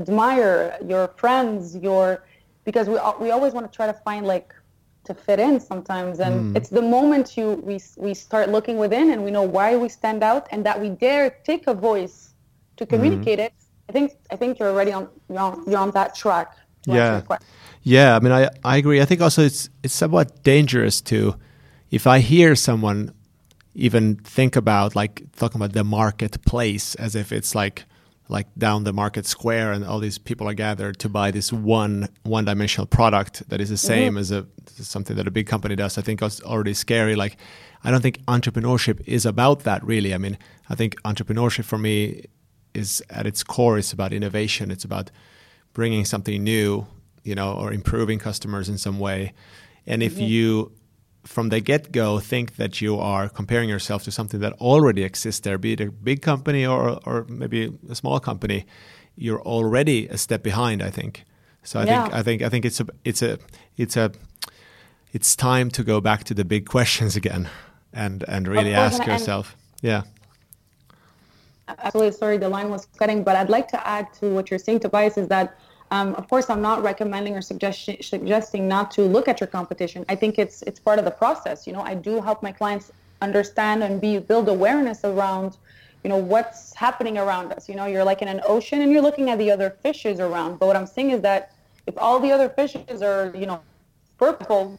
admire, 0.00 0.76
your 0.84 1.08
friends, 1.16 1.76
your, 1.76 2.24
because 2.64 2.88
we 2.88 2.98
we 3.20 3.30
always 3.30 3.52
want 3.52 3.70
to 3.70 3.74
try 3.78 3.86
to 3.86 3.98
find 4.08 4.26
like 4.26 4.54
to 5.04 5.12
fit 5.12 5.38
in 5.38 5.60
sometimes, 5.60 6.18
and 6.18 6.34
mm. 6.34 6.56
it's 6.56 6.70
the 6.70 6.80
moment 6.80 7.36
you 7.36 7.48
we 7.70 7.78
we 7.98 8.14
start 8.14 8.48
looking 8.48 8.78
within 8.78 9.10
and 9.10 9.22
we 9.22 9.30
know 9.30 9.42
why 9.42 9.76
we 9.76 9.88
stand 9.88 10.22
out 10.22 10.48
and 10.50 10.64
that 10.64 10.80
we 10.80 10.88
dare 10.88 11.28
take 11.44 11.66
a 11.66 11.74
voice 11.74 12.30
to 12.78 12.86
communicate 12.86 13.38
mm. 13.38 13.46
it 13.46 13.52
I 13.88 13.92
think 13.92 14.12
I 14.30 14.36
think 14.36 14.58
you're 14.58 14.70
already 14.70 14.92
on 14.92 15.08
you're 15.28 15.38
on, 15.38 15.64
you're 15.66 15.78
on 15.78 15.90
that 15.92 16.14
track. 16.14 16.56
Yeah, 16.86 17.22
yeah. 17.82 18.16
I 18.16 18.20
mean, 18.20 18.32
I 18.32 18.50
I 18.64 18.76
agree. 18.76 19.00
I 19.00 19.04
think 19.04 19.20
also 19.20 19.42
it's 19.42 19.68
it's 19.82 19.94
somewhat 19.94 20.42
dangerous 20.42 21.00
to, 21.02 21.36
if 21.90 22.06
I 22.06 22.18
hear 22.20 22.54
someone 22.54 23.14
even 23.74 24.16
think 24.16 24.56
about 24.56 24.94
like 24.94 25.22
talking 25.32 25.60
about 25.60 25.72
the 25.72 25.84
marketplace 25.84 26.94
as 26.96 27.14
if 27.14 27.32
it's 27.32 27.54
like 27.54 27.84
like 28.28 28.46
down 28.56 28.84
the 28.84 28.92
market 28.92 29.26
square 29.26 29.72
and 29.72 29.84
all 29.84 29.98
these 29.98 30.16
people 30.16 30.48
are 30.48 30.54
gathered 30.54 30.98
to 30.98 31.08
buy 31.08 31.30
this 31.30 31.52
one 31.52 32.08
one 32.22 32.44
dimensional 32.44 32.86
product 32.86 33.46
that 33.48 33.60
is 33.60 33.68
the 33.68 33.76
same 33.76 34.12
mm-hmm. 34.12 34.18
as 34.18 34.30
a 34.30 34.46
something 34.82 35.16
that 35.16 35.26
a 35.26 35.30
big 35.30 35.46
company 35.46 35.76
does 35.76 35.98
i 35.98 36.02
think 36.02 36.22
it's 36.22 36.40
already 36.42 36.72
scary 36.72 37.14
like 37.14 37.36
i 37.82 37.90
don't 37.90 38.00
think 38.00 38.24
entrepreneurship 38.26 39.00
is 39.06 39.26
about 39.26 39.60
that 39.64 39.84
really 39.84 40.14
i 40.14 40.18
mean 40.18 40.38
i 40.70 40.74
think 40.74 41.00
entrepreneurship 41.02 41.64
for 41.64 41.76
me 41.76 42.24
is 42.74 43.02
at 43.10 43.26
its 43.26 43.42
core 43.42 43.78
is 43.78 43.92
about 43.92 44.12
innovation 44.12 44.70
it's 44.70 44.84
about 44.84 45.10
bringing 45.72 46.04
something 46.04 46.42
new 46.42 46.86
you 47.22 47.34
know 47.34 47.52
or 47.52 47.72
improving 47.72 48.18
customers 48.18 48.68
in 48.68 48.78
some 48.78 48.98
way 48.98 49.32
and 49.86 50.02
if 50.02 50.18
you 50.18 50.72
from 51.24 51.48
the 51.48 51.60
get 51.60 51.90
go 51.90 52.18
think 52.18 52.56
that 52.56 52.80
you 52.80 52.98
are 52.98 53.28
comparing 53.28 53.68
yourself 53.68 54.04
to 54.04 54.10
something 54.10 54.40
that 54.40 54.52
already 54.54 55.02
exists 55.02 55.40
there, 55.40 55.58
be 55.58 55.72
it 55.72 55.80
a 55.80 55.90
big 55.90 56.22
company 56.22 56.66
or, 56.66 57.00
or 57.06 57.24
maybe 57.28 57.72
a 57.88 57.94
small 57.94 58.20
company, 58.20 58.66
you're 59.16 59.40
already 59.42 60.06
a 60.08 60.18
step 60.18 60.42
behind. 60.42 60.82
I 60.82 60.90
think. 60.90 61.24
So 61.62 61.80
I 61.80 61.84
yeah. 61.84 62.02
think 62.02 62.14
I 62.14 62.22
think 62.22 62.42
I 62.42 62.48
think 62.48 62.64
it's 62.64 62.80
a 62.80 62.86
it's 63.04 63.22
a 63.22 63.38
it's 63.76 63.96
a 63.96 64.12
it's 65.12 65.34
time 65.36 65.70
to 65.70 65.82
go 65.82 66.00
back 66.00 66.24
to 66.24 66.34
the 66.34 66.44
big 66.44 66.66
questions 66.66 67.16
again 67.16 67.48
and 67.92 68.24
and 68.28 68.46
really 68.46 68.74
ask 68.74 69.04
yourself. 69.06 69.56
Yeah. 69.80 70.02
Absolutely. 71.68 72.12
Sorry, 72.12 72.36
the 72.36 72.48
line 72.48 72.68
was 72.70 72.86
cutting, 72.98 73.24
but 73.24 73.36
I'd 73.36 73.48
like 73.48 73.68
to 73.68 73.86
add 73.86 74.12
to 74.14 74.30
what 74.30 74.50
you're 74.50 74.58
saying, 74.58 74.80
Tobias, 74.80 75.16
is 75.16 75.28
that 75.28 75.56
um, 75.90 76.14
of 76.16 76.28
course, 76.28 76.50
I'm 76.50 76.62
not 76.62 76.82
recommending 76.82 77.36
or 77.36 77.42
suggesting 77.42 77.98
suggesting 78.02 78.66
not 78.66 78.90
to 78.92 79.02
look 79.02 79.28
at 79.28 79.40
your 79.40 79.46
competition. 79.46 80.04
I 80.08 80.16
think 80.16 80.38
it's 80.38 80.62
it's 80.62 80.80
part 80.80 80.98
of 80.98 81.04
the 81.04 81.10
process. 81.10 81.66
You 81.66 81.72
know, 81.72 81.82
I 81.82 81.94
do 81.94 82.20
help 82.20 82.42
my 82.42 82.52
clients 82.52 82.90
understand 83.22 83.82
and 83.82 84.00
be 84.00 84.18
build 84.18 84.48
awareness 84.48 85.04
around, 85.04 85.56
you 86.02 86.10
know, 86.10 86.16
what's 86.16 86.74
happening 86.74 87.18
around 87.18 87.52
us. 87.52 87.68
You 87.68 87.76
know, 87.76 87.86
you're 87.86 88.04
like 88.04 88.22
in 88.22 88.28
an 88.28 88.40
ocean 88.46 88.80
and 88.82 88.90
you're 88.90 89.02
looking 89.02 89.30
at 89.30 89.38
the 89.38 89.50
other 89.50 89.70
fishes 89.82 90.20
around. 90.20 90.58
But 90.58 90.66
what 90.66 90.76
I'm 90.76 90.86
saying 90.86 91.10
is 91.10 91.20
that 91.20 91.52
if 91.86 91.96
all 91.98 92.18
the 92.18 92.32
other 92.32 92.48
fishes 92.48 93.02
are, 93.02 93.32
you 93.34 93.46
know, 93.46 93.60
purple, 94.18 94.78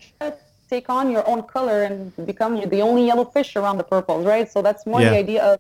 take 0.70 0.90
on 0.90 1.12
your 1.12 1.28
own 1.30 1.44
color 1.44 1.84
and 1.84 2.14
become 2.26 2.60
the 2.70 2.82
only 2.82 3.06
yellow 3.06 3.26
fish 3.26 3.56
around 3.56 3.78
the 3.78 3.84
purples, 3.84 4.26
right? 4.26 4.52
So 4.52 4.62
that's 4.62 4.86
more 4.86 5.02
yeah. 5.02 5.12
the 5.12 5.18
idea 5.18 5.44
of, 5.44 5.60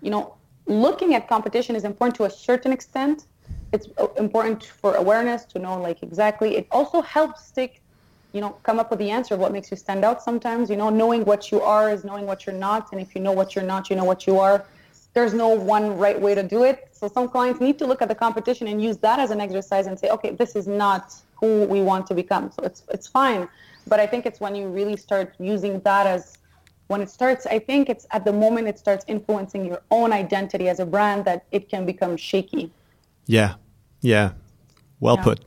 you 0.00 0.10
know, 0.10 0.34
looking 0.68 1.14
at 1.14 1.28
competition 1.28 1.74
is 1.74 1.84
important 1.84 2.16
to 2.16 2.24
a 2.24 2.30
certain 2.30 2.72
extent. 2.72 3.26
It's 3.72 3.88
important 4.16 4.64
for 4.64 4.94
awareness 4.94 5.44
to 5.46 5.58
know 5.58 5.80
like 5.80 6.02
exactly. 6.02 6.56
It 6.56 6.66
also 6.70 7.00
helps 7.00 7.50
take 7.50 7.82
you 8.32 8.40
know 8.42 8.50
come 8.62 8.78
up 8.78 8.90
with 8.90 8.98
the 8.98 9.10
answer 9.10 9.34
of 9.34 9.40
what 9.40 9.52
makes 9.52 9.70
you 9.70 9.76
stand 9.76 10.04
out 10.04 10.22
sometimes 10.22 10.68
you 10.68 10.76
know 10.76 10.90
knowing 10.90 11.24
what 11.24 11.50
you 11.50 11.62
are 11.62 11.90
is 11.90 12.04
knowing 12.04 12.26
what 12.26 12.46
you're 12.46 12.54
not. 12.54 12.92
And 12.92 13.00
if 13.00 13.14
you 13.14 13.20
know 13.20 13.32
what 13.32 13.54
you're 13.54 13.64
not 13.64 13.90
you 13.90 13.96
know 13.96 14.04
what 14.04 14.26
you 14.26 14.38
are. 14.38 14.64
There's 15.14 15.34
no 15.34 15.48
one 15.48 15.96
right 15.96 16.20
way 16.20 16.34
to 16.34 16.42
do 16.42 16.64
it. 16.64 16.90
So 16.92 17.08
some 17.08 17.28
clients 17.28 17.60
need 17.60 17.78
to 17.78 17.86
look 17.86 18.02
at 18.02 18.08
the 18.08 18.14
competition 18.14 18.68
and 18.68 18.80
use 18.80 18.98
that 18.98 19.18
as 19.18 19.30
an 19.30 19.40
exercise 19.40 19.86
and 19.86 19.98
say 19.98 20.10
okay 20.10 20.30
this 20.30 20.54
is 20.54 20.66
not 20.66 21.14
who 21.34 21.64
we 21.64 21.80
want 21.80 22.06
to 22.08 22.14
become. 22.14 22.50
So 22.52 22.62
it's 22.62 22.82
it's 22.90 23.06
fine. 23.06 23.48
But 23.86 24.00
i 24.00 24.06
think 24.06 24.26
it's 24.26 24.40
when 24.40 24.54
you 24.54 24.68
really 24.68 24.96
start 24.96 25.34
using 25.38 25.80
that 25.80 26.06
as 26.06 26.38
when 26.88 27.00
it 27.00 27.08
starts 27.08 27.46
i 27.46 27.58
think 27.58 27.88
it's 27.88 28.06
at 28.10 28.24
the 28.24 28.32
moment 28.32 28.66
it 28.66 28.78
starts 28.78 29.04
influencing 29.08 29.64
your 29.64 29.80
own 29.90 30.12
identity 30.12 30.68
as 30.68 30.80
a 30.80 30.86
brand 30.86 31.24
that 31.24 31.44
it 31.52 31.68
can 31.68 31.86
become 31.86 32.16
shaky 32.16 32.70
yeah, 33.28 33.56
yeah. 34.00 34.32
Well 34.98 35.16
yeah. 35.16 35.22
put. 35.22 35.44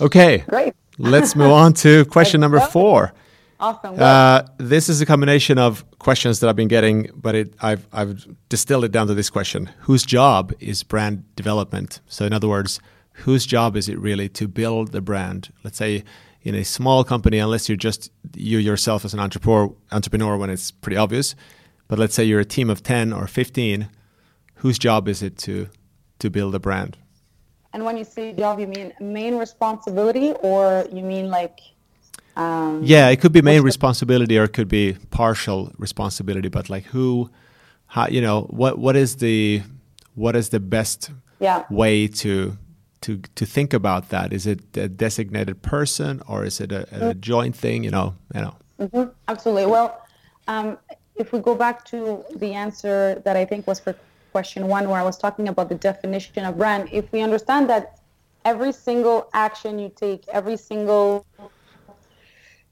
Okay. 0.00 0.38
Great. 0.48 0.74
Let's 0.96 1.36
move 1.36 1.52
on 1.52 1.74
to 1.74 2.04
question 2.06 2.40
number 2.40 2.60
four. 2.60 3.12
Awesome. 3.60 3.96
Uh, 3.98 4.42
this 4.58 4.88
is 4.88 5.00
a 5.00 5.06
combination 5.06 5.58
of 5.58 5.84
questions 5.98 6.38
that 6.38 6.48
I've 6.48 6.56
been 6.56 6.68
getting, 6.68 7.10
but 7.16 7.34
it, 7.34 7.54
I've, 7.60 7.88
I've 7.92 8.24
distilled 8.48 8.84
it 8.84 8.92
down 8.92 9.08
to 9.08 9.14
this 9.14 9.28
question 9.28 9.70
Whose 9.80 10.04
job 10.04 10.52
is 10.60 10.84
brand 10.84 11.24
development? 11.34 12.00
So, 12.06 12.24
in 12.24 12.32
other 12.32 12.48
words, 12.48 12.80
whose 13.12 13.44
job 13.44 13.76
is 13.76 13.88
it 13.88 13.98
really 13.98 14.28
to 14.30 14.46
build 14.46 14.92
the 14.92 15.00
brand? 15.00 15.52
Let's 15.64 15.76
say 15.76 16.04
in 16.48 16.54
a 16.54 16.64
small 16.64 17.04
company, 17.04 17.38
unless 17.38 17.68
you're 17.68 17.76
just 17.76 18.10
you 18.34 18.56
yourself 18.56 19.04
as 19.04 19.12
an 19.12 19.20
entrepreneur, 19.20 19.70
entrepreneur 19.92 20.34
when 20.38 20.48
it's 20.48 20.70
pretty 20.70 20.96
obvious, 20.96 21.36
but 21.88 21.98
let's 21.98 22.14
say 22.14 22.24
you're 22.24 22.40
a 22.40 22.44
team 22.56 22.70
of 22.70 22.82
10 22.82 23.12
or 23.12 23.26
15, 23.26 23.90
whose 24.56 24.78
job 24.78 25.08
is 25.08 25.22
it 25.22 25.36
to 25.38 25.68
to 26.20 26.30
build 26.30 26.54
a 26.54 26.58
brand. 26.58 26.96
And 27.74 27.84
when 27.84 27.98
you 27.98 28.04
say 28.04 28.32
job, 28.32 28.58
you 28.58 28.66
mean 28.66 28.94
main 28.98 29.36
responsibility, 29.36 30.32
or 30.42 30.86
you 30.90 31.02
mean 31.02 31.28
like? 31.28 31.58
Um, 32.34 32.80
yeah, 32.82 33.10
it 33.10 33.20
could 33.20 33.32
be 33.32 33.42
main 33.42 33.62
responsibility, 33.62 34.38
or 34.38 34.44
it 34.44 34.54
could 34.54 34.68
be 34.68 34.96
partial 35.10 35.70
responsibility. 35.76 36.48
But 36.48 36.70
like, 36.70 36.84
who, 36.84 37.30
how, 37.88 38.06
you 38.08 38.22
know, 38.22 38.42
what 38.48 38.78
what 38.78 38.96
is 38.96 39.16
the 39.16 39.62
what 40.14 40.34
is 40.34 40.48
the 40.48 40.60
best 40.60 41.10
yeah. 41.40 41.64
way 41.68 42.08
to 42.08 42.56
to 43.02 43.18
to 43.34 43.46
think 43.46 43.72
about 43.72 44.08
that? 44.10 44.32
Is 44.32 44.46
it 44.46 44.76
a 44.76 44.88
designated 44.88 45.62
person, 45.62 46.22
or 46.28 46.44
is 46.44 46.60
it 46.60 46.72
a, 46.72 46.82
a 46.82 46.84
mm-hmm. 46.84 47.20
joint 47.20 47.56
thing? 47.56 47.84
You 47.84 47.90
know, 47.90 48.14
you 48.34 48.40
know. 48.40 48.56
Mm-hmm. 48.80 49.10
Absolutely. 49.28 49.66
Well, 49.66 50.00
um, 50.46 50.78
if 51.16 51.32
we 51.32 51.40
go 51.40 51.54
back 51.54 51.84
to 51.86 52.24
the 52.36 52.54
answer 52.54 53.20
that 53.24 53.36
I 53.36 53.44
think 53.44 53.66
was 53.66 53.80
for 53.80 53.94
question 54.32 54.68
one, 54.68 54.88
where 54.88 55.00
I 55.00 55.04
was 55.04 55.18
talking 55.18 55.48
about 55.48 55.68
the 55.68 55.74
definition 55.74 56.44
of 56.44 56.58
brand, 56.58 56.88
if 56.92 57.10
we 57.12 57.20
understand 57.22 57.68
that 57.70 57.98
every 58.44 58.72
single 58.72 59.28
action 59.32 59.78
you 59.78 59.90
take, 59.94 60.26
every 60.28 60.56
single 60.56 61.26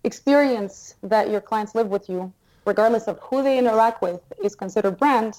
experience 0.04 0.94
that 1.02 1.30
your 1.30 1.40
clients 1.40 1.74
live 1.74 1.88
with 1.88 2.08
you, 2.08 2.32
regardless 2.64 3.04
of 3.08 3.18
who 3.20 3.42
they 3.42 3.58
interact 3.58 4.00
with, 4.00 4.20
is 4.42 4.54
considered 4.54 4.96
brand, 4.98 5.36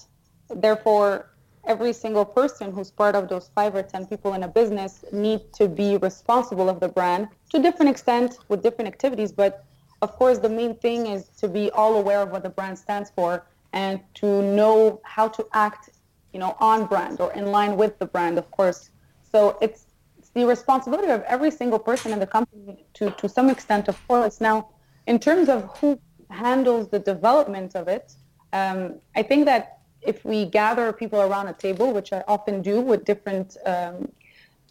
therefore, 0.50 1.30
every 1.68 1.94
single 1.94 2.26
person 2.26 2.72
who's 2.72 2.92
part 2.92 3.16
of 3.16 3.28
those 3.28 3.50
five 3.54 3.76
or 3.76 3.84
ten 3.84 4.06
people 4.06 4.34
in 4.34 4.44
a 4.44 4.48
business 4.48 5.04
need 5.12 5.42
to 5.54 5.68
be 5.68 5.98
responsible 5.98 6.68
of 6.70 6.80
the 6.80 6.88
brand 6.88 7.28
to 7.52 7.60
different 7.60 7.90
extent 7.90 8.40
with 8.50 8.64
different 8.64 8.88
activities 8.88 9.32
but 9.32 9.66
of 10.02 10.12
course 10.14 10.38
the 10.40 10.50
main 10.50 10.74
thing 10.76 11.08
is 11.08 11.28
to 11.42 11.48
be 11.48 11.70
all 11.72 11.98
aware 11.98 12.22
of 12.22 12.30
what 12.32 12.44
the 12.44 12.50
brand 12.50 12.78
stands 12.78 13.10
for 13.12 13.46
and 13.74 14.00
to 14.14 14.42
know 14.42 15.00
how 15.04 15.28
to 15.28 15.46
act 15.54 15.90
you 16.34 16.40
know, 16.40 16.56
on 16.60 16.86
brand 16.86 17.20
or 17.20 17.34
in 17.34 17.48
line 17.48 17.78
with 17.78 17.98
the 18.00 18.06
brand, 18.06 18.38
of 18.38 18.50
course. 18.52 18.92
So 19.32 19.58
it's, 19.62 19.86
it's 20.18 20.30
the 20.30 20.46
responsibility 20.46 21.12
of 21.12 21.22
every 21.24 21.52
single 21.52 21.80
person 21.80 22.12
in 22.12 22.20
the 22.20 22.28
company 22.28 22.86
to, 22.94 23.12
to 23.12 23.28
some 23.28 23.50
extent, 23.50 23.88
of 23.88 23.98
course. 24.08 24.40
Now, 24.40 24.70
in 25.08 25.20
terms 25.20 25.50
of 25.50 25.64
who 25.78 26.00
handles 26.30 26.90
the 26.90 27.00
development 27.00 27.76
of 27.76 27.88
it, 27.88 28.14
um, 28.54 29.00
I 29.16 29.24
think 29.24 29.46
that 29.46 29.77
if 30.08 30.24
we 30.26 30.46
gather 30.46 30.91
people 30.91 31.22
around 31.22 31.48
a 31.48 31.54
table, 31.54 31.93
which 31.93 32.13
I 32.13 32.24
often 32.28 32.62
do 32.62 32.82
with 32.82 33.06
different 33.06 33.58
um, 33.65 34.12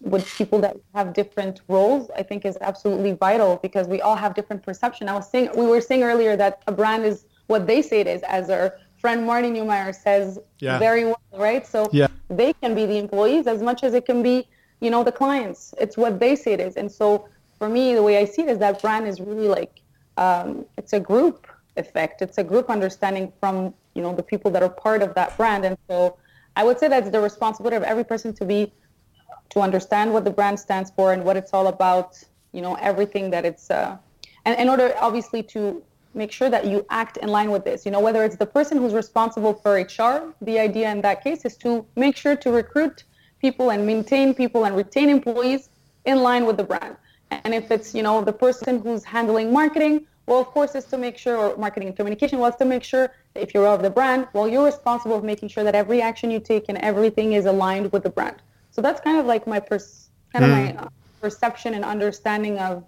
with 0.03 0.27
people 0.37 0.59
that 0.61 0.77
have 0.95 1.15
different 1.15 1.63
roles, 1.69 2.11
I 2.21 2.23
think 2.23 2.45
is 2.45 2.59
absolutely 2.61 3.13
vital 3.13 3.59
because 3.63 3.87
we 3.89 4.01
all 4.03 4.17
have 4.17 4.35
different 4.35 4.63
perception. 4.63 5.09
I 5.09 5.15
was 5.15 5.31
saying 5.31 5.51
we 5.57 5.67
were 5.67 5.81
saying 5.81 6.03
earlier 6.03 6.37
that 6.37 6.63
a 6.67 6.73
brand 6.73 7.05
is 7.05 7.25
what 7.47 7.67
they 7.67 7.81
say 7.81 8.01
it 8.01 8.07
is, 8.07 8.23
as 8.23 8.51
our 8.51 8.75
friend 8.99 9.25
Marty 9.25 9.51
Neumeier 9.51 9.95
says 9.95 10.39
yeah. 10.59 10.79
very 10.79 11.05
well, 11.05 11.21
right? 11.33 11.67
So 11.67 11.89
yeah. 11.93 12.09
they 12.29 12.53
can 12.55 12.75
be 12.75 12.87
the 12.87 12.99
employees 12.99 13.47
as 13.47 13.63
much 13.63 13.85
as 13.85 13.95
it 13.95 14.05
can 14.05 14.23
be, 14.23 14.49
you 14.81 14.91
know, 14.91 15.05
the 15.05 15.13
clients. 15.13 15.75
It's 15.79 15.97
what 15.97 16.19
they 16.19 16.35
say 16.35 16.53
it 16.55 16.61
is. 16.61 16.77
And 16.77 16.91
so 16.91 17.29
for 17.59 17.69
me, 17.69 17.95
the 17.95 18.03
way 18.03 18.19
I 18.19 18.25
see 18.25 18.43
it 18.43 18.49
is 18.49 18.59
that 18.59 18.83
brand 18.83 19.07
is 19.07 19.21
really 19.21 19.49
like, 19.49 19.81
um, 20.17 20.67
it's 20.77 20.93
a 20.93 21.01
group 21.01 21.47
effect. 21.77 22.23
It's 22.23 22.39
a 22.39 22.45
group 22.45 22.69
understanding 22.69 23.33
from, 23.41 23.75
you 23.97 24.03
know, 24.03 24.15
the 24.15 24.23
people 24.23 24.51
that 24.53 24.63
are 24.63 24.69
part 24.69 25.03
of 25.03 25.15
that 25.15 25.37
brand. 25.37 25.65
And 25.65 25.77
so 25.89 26.17
I 26.55 26.65
would 26.65 26.79
say 26.79 26.89
that's 26.89 27.11
the 27.11 27.21
responsibility 27.21 27.77
of 27.77 27.83
every 27.83 28.05
person 28.05 28.33
to 28.35 28.45
be, 28.45 28.73
to 29.51 29.61
understand 29.61 30.13
what 30.13 30.25
the 30.25 30.31
brand 30.31 30.61
stands 30.61 30.91
for 30.91 31.13
and 31.13 31.25
what 31.25 31.37
it's 31.37 31.53
all 31.53 31.69
about, 31.69 32.23
you 32.53 32.63
know, 32.63 32.75
everything 32.77 33.31
that 33.31 33.45
it's, 33.45 33.71
uh, 33.71 33.97
and 34.45 34.61
in 34.61 34.69
order 34.69 34.95
obviously 35.01 35.43
to 35.43 35.83
make 36.15 36.33
sure 36.33 36.49
that 36.49 36.67
you 36.67 36.85
act 36.91 37.19
in 37.19 37.29
line 37.29 37.51
with 37.51 37.65
this. 37.65 37.85
You 37.85 37.93
know, 37.93 38.01
whether 38.01 38.25
it's 38.25 38.37
the 38.37 38.47
person 38.47 38.79
who's 38.79 38.95
responsible 38.95 39.53
for 39.53 39.75
HR, 39.75 40.35
the 40.41 40.59
idea 40.59 40.91
in 40.91 41.03
that 41.03 41.23
case 41.23 41.45
is 41.45 41.57
to 41.59 41.87
make 41.95 42.17
sure 42.17 42.35
to 42.37 42.51
recruit 42.51 43.05
people 43.41 43.71
and 43.71 43.87
maintain 43.87 44.35
people 44.35 44.65
and 44.65 44.75
retain 44.75 45.09
employees 45.11 45.69
in 46.07 46.23
line 46.23 46.47
with 46.47 46.57
the 46.57 46.65
brand. 46.65 46.97
And 47.31 47.55
if 47.55 47.71
it's, 47.71 47.95
you 47.95 48.03
know, 48.03 48.25
the 48.25 48.33
person 48.33 48.81
who's 48.81 49.05
handling 49.05 49.53
marketing, 49.53 50.07
well, 50.27 50.41
of 50.41 50.49
course, 50.49 50.75
is 50.75 50.85
to 50.87 50.99
make 50.99 51.17
sure, 51.17 51.37
or 51.37 51.57
marketing 51.57 51.89
and 51.89 51.97
communication, 51.97 52.39
was 52.39 52.57
to 52.57 52.65
make 52.65 52.83
sure 52.83 53.13
that 53.35 53.43
if 53.43 53.55
you're 53.55 53.67
of 53.67 53.83
the 53.83 53.91
brand, 53.91 54.27
well, 54.33 54.49
you're 54.49 54.65
responsible 54.65 55.21
for 55.21 55.27
making 55.27 55.49
sure 55.49 55.63
that 55.65 55.75
every 55.75 56.03
action 56.03 56.31
you 56.31 56.41
take 56.41 56.65
and 56.69 56.79
everything 56.79 57.35
is 57.35 57.47
aligned 57.47 57.93
with 57.93 58.03
the 58.03 58.11
brand. 58.11 58.37
So 58.73 58.83
that's 58.83 59.01
kind 59.01 59.19
of 59.19 59.27
like 59.27 59.47
my 59.47 59.61
pers- 59.61 60.11
kind 60.33 60.45
mm. 60.45 60.49
of 60.49 60.77
my 60.77 60.83
uh, 60.83 60.89
perception 61.21 61.75
and 61.75 61.85
understanding 61.85 62.59
of 62.59 62.85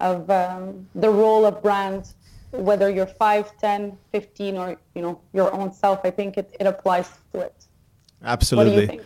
of 0.00 0.30
um, 0.30 0.86
the 0.94 1.10
role 1.10 1.44
of 1.44 1.62
brand 1.62 2.14
whether 2.50 2.88
you're 2.88 3.06
5 3.06 3.58
10 3.58 3.98
15 4.12 4.56
or 4.56 4.76
you 4.94 5.02
know 5.02 5.20
your 5.32 5.52
own 5.52 5.72
self 5.72 6.00
i 6.04 6.10
think 6.10 6.38
it, 6.38 6.54
it 6.58 6.66
applies 6.66 7.10
to 7.32 7.40
it 7.40 7.66
absolutely 8.22 8.86
think? 8.86 9.02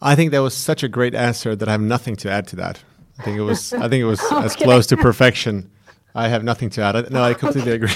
i 0.00 0.14
think 0.14 0.30
that 0.30 0.38
was 0.38 0.54
such 0.54 0.82
a 0.82 0.88
great 0.88 1.14
answer 1.14 1.54
that 1.54 1.68
i 1.68 1.72
have 1.72 1.80
nothing 1.80 2.16
to 2.16 2.30
add 2.30 2.46
to 2.48 2.56
that 2.56 2.82
i 3.18 3.22
think 3.22 3.36
it 3.36 3.42
was 3.42 3.72
i 3.74 3.88
think 3.88 4.00
it 4.00 4.04
was 4.04 4.20
okay. 4.32 4.44
as 4.44 4.56
close 4.56 4.86
to 4.86 4.96
perfection 4.96 5.70
i 6.16 6.28
have 6.28 6.42
nothing 6.42 6.70
to 6.70 6.80
add 6.82 7.10
no 7.10 7.22
i 7.22 7.34
completely 7.34 7.72
agree 7.72 7.94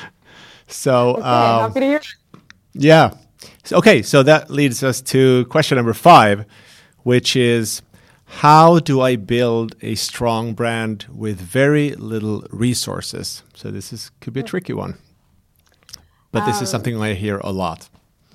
so 0.68 1.16
okay, 1.16 1.94
um, 1.94 2.00
yeah 2.74 3.10
So, 3.64 3.76
okay, 3.76 4.00
so 4.02 4.22
that 4.22 4.48
leads 4.50 4.82
us 4.82 5.02
to 5.12 5.44
question 5.46 5.76
number 5.76 5.92
five, 5.92 6.46
which 7.02 7.36
is 7.36 7.82
how 8.42 8.78
do 8.78 9.02
I 9.02 9.16
build 9.16 9.76
a 9.82 9.94
strong 9.94 10.54
brand 10.54 11.04
with 11.12 11.38
very 11.38 11.94
little 11.96 12.46
resources? 12.50 13.42
So 13.54 13.70
this 13.70 13.92
is 13.92 14.10
could 14.20 14.32
be 14.32 14.40
a 14.40 14.42
tricky 14.42 14.72
one, 14.72 14.96
but 16.32 16.46
this 16.46 16.62
is 16.62 16.70
something 16.70 17.00
I 17.00 17.12
hear 17.14 17.38
a 17.44 17.52
lot. 17.52 17.90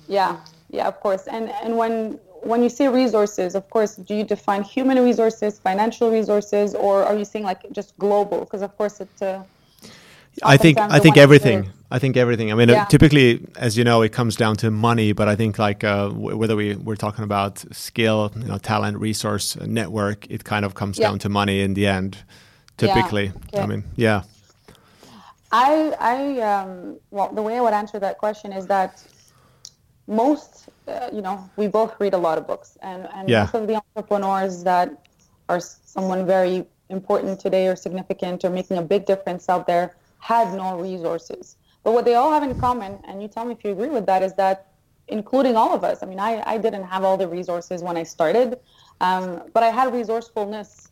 Yeah, 0.06 0.36
yeah, 0.70 0.86
of 0.86 1.00
course. 1.00 1.26
And 1.26 1.50
and 1.62 1.76
when 1.76 2.20
when 2.44 2.62
you 2.62 2.68
say 2.68 2.88
resources, 2.88 3.54
of 3.54 3.68
course, 3.70 3.96
do 3.96 4.14
you 4.14 4.24
define 4.24 4.62
human 4.62 4.98
resources, 5.04 5.58
financial 5.58 6.10
resources, 6.10 6.74
or 6.74 7.02
are 7.04 7.16
you 7.16 7.24
saying 7.24 7.44
like 7.44 7.62
just 7.72 7.96
global? 7.98 8.40
Because 8.40 8.62
of 8.62 8.76
course 8.76 9.00
it's. 9.00 9.22
Uh, 9.22 9.42
I 10.42 10.56
think 10.56 10.78
I 10.78 10.98
think 10.98 11.16
everything. 11.16 11.70
I 11.90 11.98
think 12.00 12.16
everything. 12.16 12.50
I 12.50 12.54
mean, 12.54 12.68
Yeah. 12.68 12.82
uh, 12.82 12.86
typically, 12.86 13.46
as 13.56 13.76
you 13.78 13.84
know, 13.84 14.02
it 14.02 14.12
comes 14.12 14.34
down 14.36 14.56
to 14.56 14.70
money. 14.70 15.12
But 15.12 15.28
I 15.28 15.36
think 15.36 15.58
like 15.58 15.84
uh, 15.84 16.08
w- 16.08 16.36
whether 16.36 16.56
we 16.56 16.74
we're 16.74 16.96
talking 16.96 17.24
about 17.24 17.64
skill, 17.72 18.32
you 18.36 18.48
know, 18.48 18.58
talent, 18.58 18.98
resource, 18.98 19.56
uh, 19.56 19.66
network, 19.66 20.26
it 20.30 20.42
kind 20.44 20.64
of 20.64 20.74
comes 20.74 20.98
Yeah. 20.98 21.08
down 21.08 21.18
to 21.20 21.28
money 21.28 21.60
in 21.60 21.74
the 21.74 21.86
end. 21.86 22.24
Typically, 22.76 23.28
I 23.54 23.58
okay. 23.58 23.66
mean, 23.66 23.84
yeah, 23.96 24.22
I, 25.54 25.94
I, 26.00 26.40
um, 26.40 26.98
well, 27.12 27.32
the 27.32 27.40
way 27.40 27.56
I 27.56 27.60
would 27.60 27.74
answer 27.74 28.00
that 28.00 28.18
question 28.18 28.52
is 28.52 28.66
that 28.66 29.00
most, 30.08 30.63
uh, 30.88 31.08
you 31.12 31.22
know, 31.22 31.50
we 31.56 31.66
both 31.68 31.94
read 32.00 32.14
a 32.14 32.18
lot 32.18 32.38
of 32.38 32.46
books, 32.46 32.76
and 32.82 33.08
and 33.14 33.28
Yeah. 33.28 33.42
most 33.42 33.54
of 33.54 33.66
the 33.66 33.80
entrepreneurs 33.82 34.64
that 34.64 34.88
are 35.48 35.60
someone 35.60 36.26
very 36.26 36.66
important 36.90 37.40
today 37.40 37.68
or 37.68 37.76
significant 37.76 38.44
or 38.44 38.50
making 38.50 38.76
a 38.78 38.82
big 38.82 39.06
difference 39.06 39.48
out 39.48 39.66
there 39.66 39.94
had 40.18 40.54
no 40.54 40.78
resources. 40.78 41.56
But 41.82 41.92
what 41.92 42.04
they 42.04 42.14
all 42.14 42.32
have 42.32 42.42
in 42.42 42.54
common, 42.54 42.98
and 43.04 43.22
you 43.22 43.28
tell 43.28 43.44
me 43.44 43.52
if 43.52 43.64
you 43.64 43.72
agree 43.72 43.88
with 43.88 44.06
that, 44.06 44.22
is 44.22 44.34
that 44.34 44.66
including 45.08 45.56
all 45.56 45.74
of 45.74 45.84
us. 45.84 46.02
I 46.02 46.06
mean, 46.06 46.18
I, 46.20 46.42
I 46.46 46.56
didn't 46.58 46.84
have 46.84 47.04
all 47.04 47.16
the 47.16 47.28
resources 47.28 47.82
when 47.82 47.96
I 47.96 48.04
started, 48.04 48.58
um, 49.00 49.42
but 49.52 49.62
I 49.62 49.70
had 49.70 49.92
resourcefulness. 49.92 50.90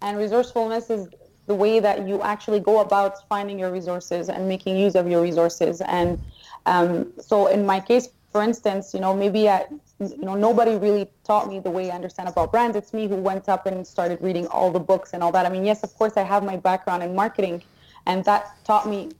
And 0.00 0.16
resourcefulness 0.16 0.90
is 0.90 1.08
the 1.46 1.54
way 1.54 1.80
that 1.80 2.06
you 2.06 2.22
actually 2.22 2.60
go 2.60 2.80
about 2.80 3.26
finding 3.28 3.58
your 3.58 3.72
resources 3.72 4.28
and 4.28 4.48
making 4.48 4.76
use 4.76 4.94
of 4.94 5.08
your 5.08 5.22
resources. 5.22 5.80
And 5.80 6.18
um, 6.66 7.12
so, 7.20 7.46
in 7.48 7.66
my 7.66 7.80
case, 7.80 8.08
for 8.30 8.42
instance, 8.42 8.92
you 8.94 9.00
know, 9.00 9.14
maybe 9.14 9.48
I, 9.48 9.66
you 10.00 10.18
know, 10.18 10.34
nobody 10.34 10.76
really 10.76 11.08
taught 11.24 11.48
me 11.48 11.60
the 11.60 11.70
way 11.70 11.90
I 11.90 11.94
understand 11.94 12.28
about 12.28 12.52
brands. 12.52 12.76
It's 12.76 12.92
me 12.92 13.08
who 13.08 13.16
went 13.16 13.48
up 13.48 13.66
and 13.66 13.86
started 13.86 14.20
reading 14.20 14.46
all 14.48 14.70
the 14.70 14.80
books 14.80 15.12
and 15.14 15.22
all 15.22 15.32
that. 15.32 15.46
I 15.46 15.48
mean, 15.48 15.64
yes, 15.64 15.82
of 15.82 15.94
course, 15.94 16.16
I 16.16 16.22
have 16.22 16.44
my 16.44 16.56
background 16.56 17.02
in 17.02 17.14
marketing, 17.14 17.62
and 18.06 18.24
that 18.26 18.64
taught 18.64 18.86
me 18.86 19.10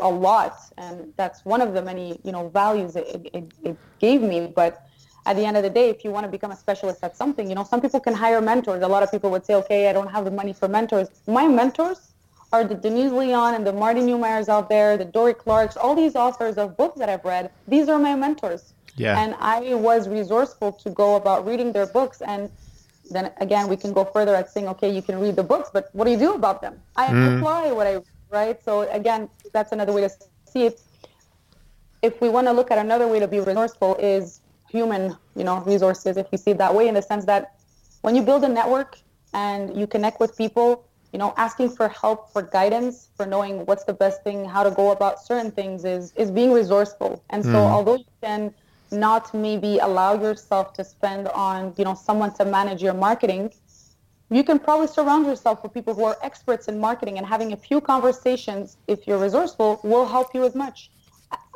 a 0.00 0.10
lot. 0.10 0.58
And 0.78 1.12
that's 1.16 1.44
one 1.44 1.60
of 1.60 1.74
the 1.74 1.82
many, 1.82 2.18
you 2.24 2.32
know, 2.32 2.48
values 2.48 2.96
it, 2.96 3.30
it, 3.32 3.52
it 3.62 3.76
gave 3.98 4.22
me. 4.22 4.50
But 4.54 4.82
at 5.26 5.36
the 5.36 5.44
end 5.44 5.56
of 5.58 5.62
the 5.62 5.70
day, 5.70 5.90
if 5.90 6.04
you 6.04 6.10
want 6.10 6.24
to 6.24 6.30
become 6.30 6.50
a 6.50 6.56
specialist 6.56 7.04
at 7.04 7.16
something, 7.16 7.48
you 7.48 7.54
know, 7.54 7.64
some 7.64 7.80
people 7.80 8.00
can 8.00 8.14
hire 8.14 8.40
mentors. 8.40 8.82
A 8.82 8.88
lot 8.88 9.02
of 9.02 9.10
people 9.10 9.30
would 9.30 9.44
say, 9.44 9.54
okay, 9.56 9.88
I 9.90 9.92
don't 9.92 10.08
have 10.08 10.24
the 10.24 10.30
money 10.30 10.54
for 10.54 10.68
mentors. 10.68 11.08
My 11.26 11.46
mentors 11.46 12.14
are 12.52 12.64
the 12.64 12.74
Denise 12.74 13.12
Lee 13.12 13.30
Yohn 13.30 13.54
and 13.54 13.66
the 13.66 13.72
Marty 13.72 14.00
Neumeiers 14.00 14.48
out 14.48 14.68
there, 14.68 14.96
the 14.96 15.04
Dorie 15.04 15.34
Clarks, 15.34 15.76
all 15.76 15.94
these 15.94 16.16
authors 16.16 16.56
of 16.56 16.76
books 16.76 16.98
that 16.98 17.08
I've 17.08 17.24
read. 17.24 17.50
These 17.66 17.88
are 17.88 17.98
my 17.98 18.14
mentors. 18.14 18.72
Yeah. 18.96 19.20
And 19.20 19.34
I 19.38 19.74
was 19.74 20.08
resourceful 20.08 20.72
to 20.72 20.90
go 20.90 21.16
about 21.16 21.46
reading 21.46 21.72
their 21.72 21.86
books. 21.86 22.20
And 22.22 22.50
then 23.10 23.30
again, 23.38 23.68
we 23.68 23.76
can 23.76 23.92
go 23.92 24.04
further 24.04 24.34
at 24.34 24.50
saying, 24.50 24.66
okay, 24.68 24.90
you 24.90 25.02
can 25.02 25.20
read 25.20 25.36
the 25.36 25.42
books, 25.42 25.70
but 25.72 25.90
what 25.92 26.04
do 26.06 26.10
you 26.10 26.18
do 26.18 26.34
about 26.34 26.60
them? 26.60 26.80
I 26.96 27.06
mm-hmm. 27.06 27.36
apply 27.36 27.72
what 27.72 27.86
I 27.86 28.00
right. 28.30 28.62
So 28.64 28.82
again, 28.90 29.28
that's 29.52 29.72
another 29.72 29.92
way 29.92 30.02
to 30.02 30.10
see 30.50 30.66
it. 30.66 30.80
If 32.02 32.20
we 32.20 32.28
want 32.28 32.46
to 32.46 32.52
look 32.52 32.70
at 32.70 32.78
another 32.78 33.08
way 33.08 33.20
to 33.20 33.28
be 33.28 33.40
resourceful 33.40 33.96
is 33.96 34.40
human, 34.70 35.16
you 35.34 35.44
know, 35.44 35.60
resources. 35.60 36.16
If 36.16 36.30
we 36.30 36.38
see 36.38 36.52
it 36.52 36.58
that 36.58 36.74
way, 36.74 36.88
in 36.88 36.94
the 36.94 37.02
sense 37.02 37.24
that 37.24 37.56
when 38.02 38.14
you 38.14 38.22
build 38.22 38.44
a 38.44 38.48
network 38.48 38.98
and 39.34 39.76
you 39.76 39.86
connect 39.86 40.20
with 40.20 40.36
people, 40.36 40.87
you 41.12 41.18
know, 41.18 41.32
asking 41.36 41.70
for 41.70 41.88
help, 41.88 42.32
for 42.32 42.42
guidance, 42.42 43.08
for 43.16 43.24
knowing 43.26 43.64
what's 43.66 43.84
the 43.84 43.94
best 43.94 44.22
thing, 44.22 44.44
how 44.44 44.62
to 44.62 44.70
go 44.70 44.90
about 44.90 45.20
certain 45.20 45.50
things 45.50 45.84
is 45.84 46.12
is 46.16 46.30
being 46.30 46.52
resourceful. 46.52 47.22
And 47.30 47.42
so, 47.44 47.50
mm. 47.50 47.70
although 47.74 47.96
you 47.96 48.12
can 48.22 48.54
not 48.90 49.32
maybe 49.34 49.78
allow 49.78 50.20
yourself 50.20 50.72
to 50.74 50.84
spend 50.84 51.28
on, 51.28 51.74
you 51.76 51.84
know, 51.84 51.94
someone 51.94 52.32
to 52.34 52.44
manage 52.44 52.82
your 52.82 52.94
marketing, 52.94 53.52
you 54.30 54.44
can 54.44 54.58
probably 54.58 54.86
surround 54.86 55.26
yourself 55.26 55.62
with 55.62 55.72
people 55.72 55.94
who 55.94 56.04
are 56.04 56.18
experts 56.22 56.68
in 56.68 56.78
marketing 56.78 57.18
and 57.18 57.26
having 57.26 57.52
a 57.52 57.56
few 57.56 57.80
conversations 57.80 58.76
if 58.86 59.06
you're 59.06 59.18
resourceful 59.18 59.80
will 59.82 60.06
help 60.06 60.34
you 60.34 60.44
as 60.44 60.54
much 60.54 60.90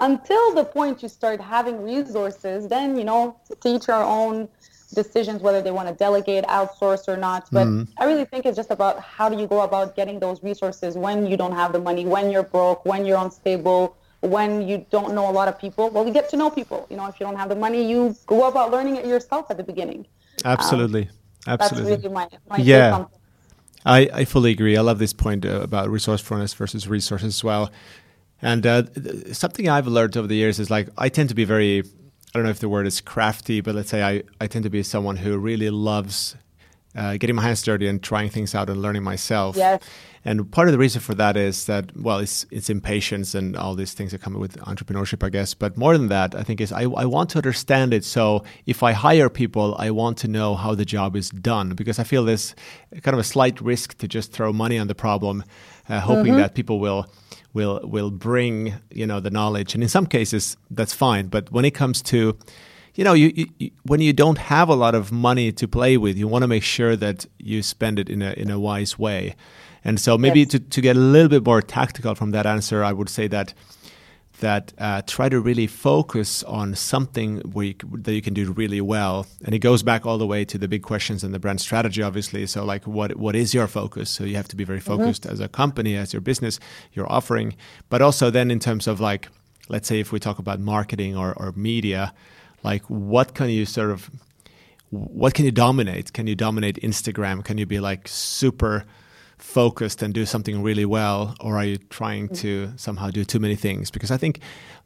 until 0.01 0.55
the 0.55 0.65
point 0.65 1.03
you 1.03 1.09
start 1.09 1.41
having 1.41 1.83
resources 1.83 2.69
then 2.69 2.97
you 2.97 3.05
know 3.05 3.37
to 3.61 3.75
each 3.75 3.89
our 3.89 4.03
own 4.03 4.49
decisions 4.95 5.41
whether 5.43 5.61
they 5.63 5.71
want 5.71 5.89
to 5.89 5.95
delegate 5.95 6.45
outsource 6.45 7.09
or 7.09 7.17
not 7.17 7.49
but 7.51 7.67
i 7.99 8.05
really 8.05 8.25
think 8.25 8.45
it's 8.47 8.57
just 8.57 8.71
about 8.71 9.01
how 9.01 9.29
do 9.29 9.39
you 9.39 9.47
go 9.47 9.61
about 9.63 9.97
getting 9.97 10.19
those 10.21 10.43
resources 10.43 10.97
when 10.97 11.27
you 11.27 11.37
don't 11.37 11.53
have 11.63 11.73
the 11.73 11.79
money 11.81 12.05
when 12.05 12.31
you're 12.31 12.43
broke 12.43 12.85
when 12.85 13.05
you're 13.07 13.19
unstable 13.19 13.97
when 14.21 14.67
you 14.69 14.85
don't 14.91 15.15
know 15.15 15.29
a 15.29 15.35
lot 15.41 15.49
of 15.49 15.59
people 15.59 15.91
well 15.91 16.07
you 16.07 16.13
get 16.13 16.29
to 16.29 16.37
know 16.37 16.49
people 16.51 16.87
you 16.91 16.97
know 16.97 17.07
if 17.07 17.19
you 17.19 17.27
don't 17.27 17.37
have 17.37 17.49
the 17.49 17.57
money 17.57 17.81
you 17.93 18.15
go 18.27 18.47
about 18.49 18.71
learning 18.71 18.97
it 18.97 19.07
yourself 19.07 19.51
at 19.51 19.57
the 19.57 19.65
beginning 19.73 20.07
absolutely, 20.45 21.09
Absolutely. 21.09 21.11
that's 21.47 21.63
absolutely. 21.73 21.97
really 21.97 22.15
my, 22.15 22.29
my 22.49 22.57
Yeah. 22.59 22.91
take 22.91 22.95
on 22.95 23.07
things. 23.07 23.19
I, 23.85 24.11
I 24.21 24.25
fully 24.25 24.53
agree. 24.53 24.77
I 24.77 24.81
love 24.81 24.99
this 25.01 25.13
point 25.13 25.45
uh, 25.45 25.61
about 25.61 25.91
resourcefulness 25.91 26.55
versus 26.55 26.87
resources 26.87 27.29
as 27.35 27.43
well. 27.43 27.71
And 28.41 28.65
uh, 28.65 28.83
th- 28.83 28.95
th- 29.25 29.35
something 29.35 29.69
I've 29.69 29.89
learned 29.89 30.17
over 30.17 30.29
the 30.29 30.37
years 30.37 30.61
is 30.61 30.71
like 30.71 30.89
I 30.97 31.09
tend 31.09 31.29
to 31.31 31.35
be 31.35 31.45
very, 31.45 31.83
I 32.35 32.39
don't 32.39 32.45
know 32.45 32.51
if 32.51 32.61
the 32.61 32.69
word 32.69 32.87
is 32.87 33.01
crafty, 33.03 33.61
but 33.61 33.75
let's 33.75 33.91
say 33.91 34.03
I, 34.03 34.23
I 34.41 34.47
tend 34.47 34.63
to 34.63 34.71
be 34.71 34.83
someone 34.83 35.17
who 35.17 35.37
really 35.37 35.69
loves 35.69 36.35
uh, 36.95 37.17
getting 37.17 37.37
my 37.37 37.43
hands 37.43 37.63
dirty 37.63 37.87
and 37.87 38.03
trying 38.03 38.29
things 38.31 38.55
out 38.55 38.69
and 38.69 38.81
learning 38.81 39.03
myself. 39.03 39.57
Yes. 39.57 39.83
And 40.25 40.51
part 40.53 40.69
of 40.69 40.73
the 40.73 40.79
reason 40.79 41.01
for 41.01 41.15
that 41.15 41.37
is 41.37 41.67
that 41.67 41.97
well, 41.97 42.19
it's 42.19 42.47
it's 42.51 42.71
impatience 42.71 43.35
and 43.35 43.57
all 43.57 43.75
these 43.75 43.93
things 43.93 44.13
that 44.13 44.21
come 44.21 44.35
with 44.35 44.57
entrepreneurship, 44.59 45.25
I 45.25 45.31
guess. 45.31 45.53
But 45.53 45.77
more 45.77 45.97
than 45.99 46.09
that, 46.09 46.35
I 46.35 46.43
think 46.43 46.61
is 46.61 46.71
I, 46.71 46.83
I 46.83 47.07
want 47.07 47.31
to 47.31 47.39
understand 47.39 47.93
it. 47.93 48.05
So 48.05 48.45
if 48.67 48.83
I 48.83 48.93
hire 48.93 49.29
people, 49.29 49.75
I 49.79 49.91
want 49.91 50.19
to 50.19 50.29
know 50.29 50.55
how 50.55 50.75
the 50.75 50.85
job 50.85 51.17
is 51.17 51.31
done 51.31 51.71
because 51.71 51.99
I 51.99 52.05
feel 52.05 52.25
this 52.25 52.55
kind 53.03 53.15
of 53.15 53.19
a 53.19 53.25
slight 53.25 53.61
risk 53.61 53.99
to 53.99 54.07
just 54.07 54.33
throw 54.33 54.53
money 54.53 54.79
on 54.79 54.87
the 54.87 54.95
problem, 54.95 55.45
uh, 55.89 56.01
hoping 56.01 56.37
that 56.37 56.55
people 56.55 56.79
will 56.79 57.09
will 57.55 57.81
will 57.85 58.11
bring 58.11 58.75
you 58.91 59.07
know 59.07 59.21
the 59.21 59.31
knowledge. 59.31 59.75
And 59.75 59.83
in 59.83 59.89
some 59.89 60.07
cases, 60.07 60.57
that's 60.71 60.95
fine. 60.95 61.29
But 61.29 61.51
when 61.53 61.65
it 61.65 61.73
comes 61.73 62.03
to 62.03 62.37
you 62.95 63.05
know, 63.05 63.15
you, 63.15 63.47
you, 63.59 63.71
when 63.85 64.01
you 64.03 64.13
don't 64.13 64.37
have 64.37 64.69
a 64.69 64.75
lot 64.75 64.95
of 64.95 65.11
money 65.11 65.51
to 65.53 65.67
play 65.67 65.97
with, 65.97 66.17
you 66.19 66.29
want 66.29 66.43
to 66.43 66.49
make 66.49 66.63
sure 66.63 66.95
that 66.97 67.27
you 67.39 67.63
spend 67.63 67.99
it 67.99 68.11
in 68.11 68.21
a 68.23 68.33
in 68.33 68.51
a 68.51 68.59
wise 68.59 68.99
way. 68.99 69.35
And 69.85 69.99
so 69.99 70.17
maybe 70.19 70.41
Yes. 70.41 70.49
to, 70.51 70.59
to 70.61 70.81
get 70.81 70.97
a 70.97 71.01
little 71.01 71.29
bit 71.29 71.45
more 71.45 71.63
tactical 71.63 72.15
from 72.15 72.31
that 72.33 72.47
answer, 72.47 72.85
I 72.85 72.93
would 72.93 73.09
say 73.09 73.29
that 73.29 73.55
that 74.43 74.73
uh, 74.79 75.01
try 75.07 75.29
to 75.29 75.41
really 75.41 75.69
focus 75.69 76.43
on 76.43 76.75
something 76.75 77.39
where 77.53 77.67
you, 77.67 77.75
that 77.93 78.13
you 78.13 78.21
can 78.21 78.35
do 78.35 78.53
really 78.53 78.81
well. 78.81 79.25
And 79.45 79.55
it 79.55 79.61
goes 79.61 79.85
back 79.85 80.05
all 80.05 80.19
the 80.19 80.27
way 80.27 80.45
to 80.45 80.59
the 80.59 80.67
big 80.67 80.83
questions 80.83 81.23
and 81.23 81.33
the 81.33 81.39
brand 81.39 81.61
strategy, 81.61 82.03
obviously. 82.03 82.47
So, 82.47 82.65
like, 82.65 82.85
what 82.87 83.17
what 83.17 83.37
is 83.37 83.55
your 83.55 83.69
focus? 83.69 84.11
So 84.11 84.25
you 84.25 84.35
have 84.35 84.49
to 84.49 84.57
be 84.57 84.65
very 84.65 84.81
focused 84.81 85.27
as 85.27 85.39
a 85.41 85.49
company, 85.49 85.97
as 85.97 86.13
your 86.13 86.21
business, 86.21 86.59
your 86.93 87.11
offering, 87.11 87.55
but 87.89 88.03
also 88.03 88.31
then 88.31 88.51
in 88.51 88.59
terms 88.59 88.89
of 88.89 89.01
like, 89.01 89.29
let's 89.69 89.87
say 89.89 90.01
if 90.01 90.11
we 90.11 90.19
talk 90.19 90.39
about 90.41 90.59
marketing 90.59 91.17
or, 91.17 91.33
or 91.37 91.53
media, 91.53 92.13
like 92.65 92.83
what 92.89 93.35
can 93.35 93.49
you 93.49 93.65
sort 93.65 93.91
of 93.91 94.11
what 94.91 95.35
can 95.35 95.45
you 95.45 95.53
dominate? 95.53 96.13
Can 96.13 96.27
you 96.27 96.35
dominate 96.35 96.77
Instagram? 96.83 97.45
Can 97.45 97.59
you 97.59 97.67
be 97.67 97.81
like 97.81 98.09
super 98.09 98.85
focused 99.43 100.03
and 100.03 100.15
do 100.15 100.25
something 100.25 100.63
really 100.63 100.85
well? 100.85 101.35
Or 101.41 101.57
are 101.57 101.65
you 101.65 101.79
trying 101.79 102.29
to 102.37 102.73
somehow 102.77 103.11
do 103.11 103.25
too 103.25 103.39
many 103.39 103.57
things? 103.57 103.91
Because 103.91 104.11
I 104.11 104.17
think 104.17 104.41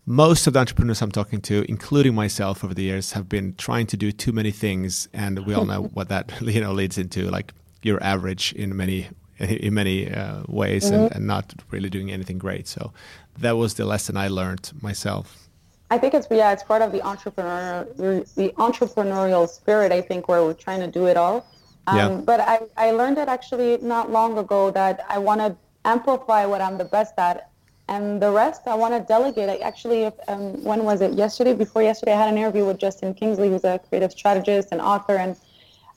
most 0.06 0.46
of 0.46 0.52
the 0.52 0.60
entrepreneurs 0.60 1.02
I'm 1.02 1.10
talking 1.10 1.40
to, 1.42 1.64
including 1.68 2.14
myself 2.14 2.64
over 2.64 2.74
the 2.74 2.82
years, 2.82 3.12
have 3.12 3.28
been 3.28 3.54
trying 3.56 3.86
to 3.88 3.96
do 3.96 4.12
too 4.12 4.32
many 4.32 4.50
things. 4.50 5.08
And 5.12 5.46
we 5.46 5.54
all 5.54 5.66
know 5.66 5.82
what 5.94 6.08
that 6.08 6.32
you 6.40 6.60
know 6.60 6.72
leads 6.72 6.98
into 6.98 7.30
like 7.30 7.52
you're 7.82 8.02
average 8.02 8.52
in 8.54 8.76
many 8.76 9.08
in 9.38 9.74
many 9.74 10.10
uh, 10.10 10.42
ways 10.48 10.88
and, 10.88 11.12
and 11.14 11.26
not 11.26 11.52
really 11.70 11.90
doing 11.90 12.10
anything 12.10 12.38
great. 12.38 12.66
So 12.66 12.92
that 13.38 13.56
was 13.58 13.74
the 13.74 13.84
lesson 13.84 14.16
I 14.16 14.28
learned 14.28 14.72
myself. 14.80 15.46
I 15.90 15.98
think 15.98 16.14
it's 16.14 16.26
yeah, 16.30 16.52
it's 16.52 16.62
part 16.62 16.82
of 16.82 16.90
the 16.90 17.02
entrepreneur 17.02 17.86
the 17.96 18.52
entrepreneurial 18.56 19.48
spirit. 19.48 19.92
I 19.92 20.00
think 20.00 20.28
where 20.28 20.42
we're 20.42 20.54
trying 20.54 20.80
to 20.80 20.88
do 20.88 21.06
it 21.06 21.16
all. 21.16 21.46
Um, 21.86 21.96
Yeah. 21.96 22.08
But 22.24 22.40
I, 22.40 22.60
I 22.76 22.90
learned 22.92 23.18
it 23.18 23.28
actually 23.28 23.78
not 23.78 24.10
long 24.10 24.38
ago 24.38 24.70
that 24.70 25.04
I 25.08 25.18
want 25.18 25.40
to 25.40 25.56
amplify 25.84 26.46
what 26.46 26.60
I'm 26.60 26.78
the 26.78 26.84
best 26.84 27.14
at, 27.18 27.50
and 27.88 28.20
the 28.20 28.30
rest 28.32 28.62
I 28.66 28.74
want 28.74 28.94
to 28.94 29.00
delegate. 29.00 29.48
I 29.48 29.56
actually, 29.58 30.06
um, 30.28 30.62
when 30.64 30.84
was 30.84 31.00
it? 31.00 31.12
Yesterday, 31.14 31.54
before 31.54 31.82
yesterday, 31.82 32.12
I 32.14 32.18
had 32.18 32.28
an 32.28 32.38
interview 32.38 32.64
with 32.66 32.78
Justin 32.78 33.14
Kingsley, 33.14 33.48
who's 33.48 33.64
a 33.64 33.78
creative 33.78 34.12
strategist 34.12 34.68
and 34.72 34.80
author, 34.80 35.16
and 35.16 35.36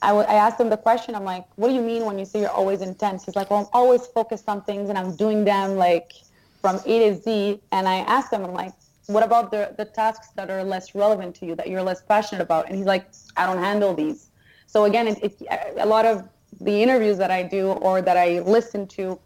I, 0.02 0.08
w- 0.08 0.26
I 0.28 0.34
asked 0.34 0.60
him 0.60 0.70
the 0.70 0.76
question. 0.76 1.14
I'm 1.14 1.24
like, 1.24 1.44
what 1.56 1.68
do 1.68 1.74
you 1.74 1.82
mean 1.82 2.04
when 2.06 2.18
you 2.18 2.24
say 2.24 2.40
you're 2.40 2.50
always 2.50 2.80
intense? 2.80 3.24
He's 3.24 3.36
like, 3.36 3.50
well, 3.50 3.60
I'm 3.60 3.66
always 3.72 4.06
focused 4.06 4.48
on 4.48 4.62
things 4.62 4.88
and 4.88 4.96
I'm 4.96 5.14
doing 5.16 5.44
them 5.44 5.76
like 5.76 6.12
from 6.62 6.80
A 6.86 7.10
to 7.10 7.20
Z. 7.20 7.60
And 7.72 7.86
I 7.86 7.96
asked 7.96 8.32
him, 8.32 8.44
I'm 8.44 8.54
like, 8.54 8.72
what 9.08 9.22
about 9.24 9.50
the, 9.50 9.74
the 9.76 9.84
tasks 9.84 10.28
that 10.36 10.50
are 10.50 10.64
less 10.64 10.94
relevant 10.94 11.34
to 11.36 11.46
you, 11.46 11.54
that 11.56 11.68
you're 11.68 11.82
less 11.82 12.00
passionate 12.02 12.40
about? 12.40 12.66
And 12.68 12.76
he's 12.76 12.86
like, 12.86 13.08
I 13.36 13.44
don't 13.46 13.58
handle 13.58 13.92
these. 13.94 14.29
So 14.70 14.84
again, 14.84 15.08
it, 15.08 15.18
it, 15.20 15.42
a 15.78 15.86
lot 15.86 16.06
of 16.06 16.28
the 16.60 16.80
interviews 16.80 17.18
that 17.18 17.32
I 17.32 17.42
do 17.42 17.72
or 17.72 18.00
that 18.02 18.16
I 18.16 18.38
listen 18.38 18.86
to 18.98 19.18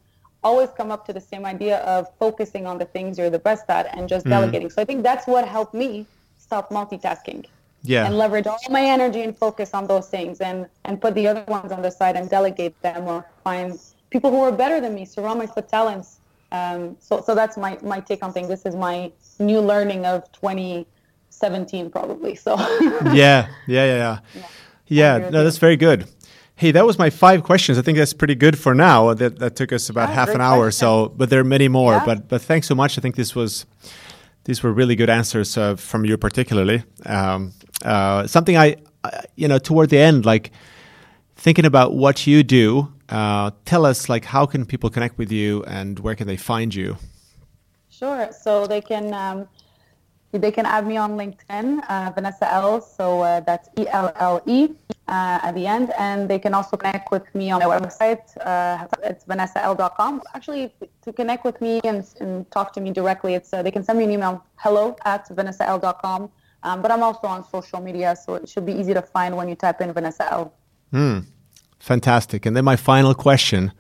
always 0.43 0.71
come 0.71 0.91
up 0.91 1.05
to 1.05 1.13
the 1.13 1.21
same 1.21 1.45
idea 1.45 1.79
of 1.81 2.09
focusing 2.19 2.67
on 2.67 2.79
the 2.79 2.87
things 2.87 3.19
you're 3.19 3.29
the 3.29 3.45
best 3.51 3.65
at 3.69 3.95
and 3.95 4.09
just 4.09 4.25
mm. 4.25 4.31
delegating. 4.31 4.71
So 4.71 4.81
I 4.81 4.87
think 4.87 5.03
that's 5.03 5.27
what 5.27 5.47
helped 5.47 5.75
me 5.75 6.07
stop 6.39 6.71
multitasking. 6.71 7.45
Yeah. 7.83 8.07
And 8.07 8.17
leverage 8.17 8.47
all 8.47 8.59
my 8.71 8.81
energy 8.83 9.21
and 9.21 9.37
focus 9.37 9.75
on 9.75 9.87
those 9.87 10.09
things 10.09 10.41
and, 10.41 10.67
and 10.87 10.99
put 10.99 11.15
the 11.15 11.27
other 11.27 11.45
ones 11.47 11.73
on 11.73 11.83
the 11.83 11.91
side 11.91 12.17
and 12.17 12.31
delegate 12.31 12.81
them 12.81 13.07
or 13.07 13.27
find 13.43 13.79
people 14.09 14.31
who 14.31 14.41
are 14.41 14.53
better 14.53 14.81
than 14.81 14.95
me, 14.95 15.05
surround 15.05 15.41
myself 15.41 15.57
with 15.57 15.69
talents. 15.69 16.21
Um, 16.53 16.97
so, 17.01 17.21
so 17.21 17.35
that's 17.35 17.59
my, 17.59 17.77
my 17.83 18.01
take 18.01 18.23
on 18.23 18.33
things. 18.33 18.49
This 18.49 18.65
is 18.65 18.75
my 18.75 19.13
new 19.39 19.61
learning 19.61 20.07
of 20.07 20.33
2017 20.33 21.91
probably. 21.91 22.35
So 22.35 22.57
yeah, 23.13 23.13
yeah, 23.13 23.49
yeah, 23.67 23.85
yeah. 23.87 24.19
Yeah, 24.35 24.47
yeah 24.87 25.31
no, 25.31 25.45
that's 25.45 25.59
very 25.59 25.77
good. 25.77 26.07
Hey, 26.57 26.71
that 26.71 26.87
was 26.87 26.99
my 27.01 27.11
five 27.11 27.43
questions. 27.43 27.79
I 27.79 27.83
think 27.83 27.99
that's 27.99 28.15
pretty 28.15 28.37
good 28.37 28.57
for 28.57 28.75
now. 28.75 29.13
That 29.13 29.41
that 29.41 29.57
took 29.57 29.73
us 29.73 29.89
about 29.89 30.09
yeah, 30.09 30.15
half 30.15 30.29
an 30.29 30.41
hour. 30.41 30.67
Question. 30.67 30.87
So, 30.87 31.09
but 31.17 31.29
there 31.29 31.41
are 31.41 31.45
many 31.45 31.67
more. 31.69 31.95
Yeah. 31.95 32.05
But 32.05 32.29
but 32.29 32.43
thanks 32.43 32.69
so 32.69 32.77
much. 32.77 32.97
I 32.97 33.01
think 33.01 33.17
this 33.17 33.35
was 33.35 33.67
these 34.45 34.63
were 34.63 34.73
really 34.73 34.95
good 34.95 35.11
answers 35.11 35.57
uh, 35.57 35.75
from 35.75 36.05
you, 36.05 36.17
particularly. 36.17 36.85
Um, 37.07 37.53
uh, 37.85 38.27
something 38.27 38.57
I, 38.57 38.77
you 39.37 39.49
know, 39.49 39.59
toward 39.59 39.91
the 39.91 39.99
end, 39.99 40.25
like 40.25 40.53
thinking 41.37 41.65
about 41.65 41.95
what 41.95 42.27
you 42.27 42.43
do. 42.43 42.93
Uh, 43.09 43.51
tell 43.65 43.85
us, 43.85 44.09
like, 44.09 44.25
how 44.25 44.47
can 44.47 44.65
people 44.65 44.89
connect 44.89 45.19
with 45.19 45.31
you, 45.31 45.63
and 45.65 45.99
where 45.99 46.15
can 46.15 46.27
they 46.27 46.37
find 46.39 46.75
you? 46.75 46.97
Sure. 47.91 48.31
So 48.33 48.67
they 48.67 48.81
can 48.81 49.13
um, 49.13 49.49
they 50.39 50.51
can 50.51 50.67
add 50.67 50.87
me 50.87 50.97
on 50.97 51.17
LinkedIn, 51.17 51.89
uh, 51.89 52.13
Vanessa 52.15 52.53
Elle. 52.53 52.81
So 52.81 53.23
uh, 53.23 53.41
that's 53.41 53.69
E 53.79 53.87
L 53.89 54.13
L 54.17 54.43
E 54.47 54.71
uh, 55.09 55.39
at 55.43 55.53
the 55.55 55.67
end. 55.67 55.93
And 55.99 56.29
they 56.29 56.39
can 56.39 56.55
also 56.55 56.77
connect 56.77 57.11
with 57.11 57.33
me 57.35 57.51
on 57.51 57.61
my 57.61 57.79
website. 57.79 58.25
Uh, 58.45 58.87
it's 59.03 59.25
vanessaelle.com. 59.25 60.23
Actually, 60.35 60.75
to 61.03 61.13
connect 61.13 61.45
with 61.45 61.61
me 61.61 61.81
and, 61.85 62.05
and 62.21 62.51
talk 62.51 62.73
to 62.75 62.81
me 62.81 62.91
directly, 62.91 63.35
it's 63.35 63.53
uh, 63.53 63.63
they 63.63 63.71
can 63.71 63.85
send 63.85 63.99
me 63.99 64.05
an 64.05 64.11
email, 64.11 64.45
hello 64.57 64.97
at 65.05 65.29
vanessaelle.com. 65.29 66.31
Um, 66.63 66.81
but 66.81 66.91
I'm 66.91 67.03
also 67.03 67.27
on 67.27 67.47
social 67.49 67.81
media, 67.81 68.17
so 68.17 68.35
it 68.37 68.49
should 68.49 68.65
be 68.65 68.73
easy 68.73 68.95
to 68.95 69.03
find 69.03 69.37
when 69.37 69.49
you 69.49 69.55
type 69.55 69.81
in 69.83 69.93
Vanessa 69.93 70.33
Elle. 70.33 70.55
Hmm. 70.93 71.19
Fantastic. 71.79 72.47
And 72.47 72.57
then 72.57 72.65
my 72.65 72.77
final 72.77 73.15
question, 73.15 73.73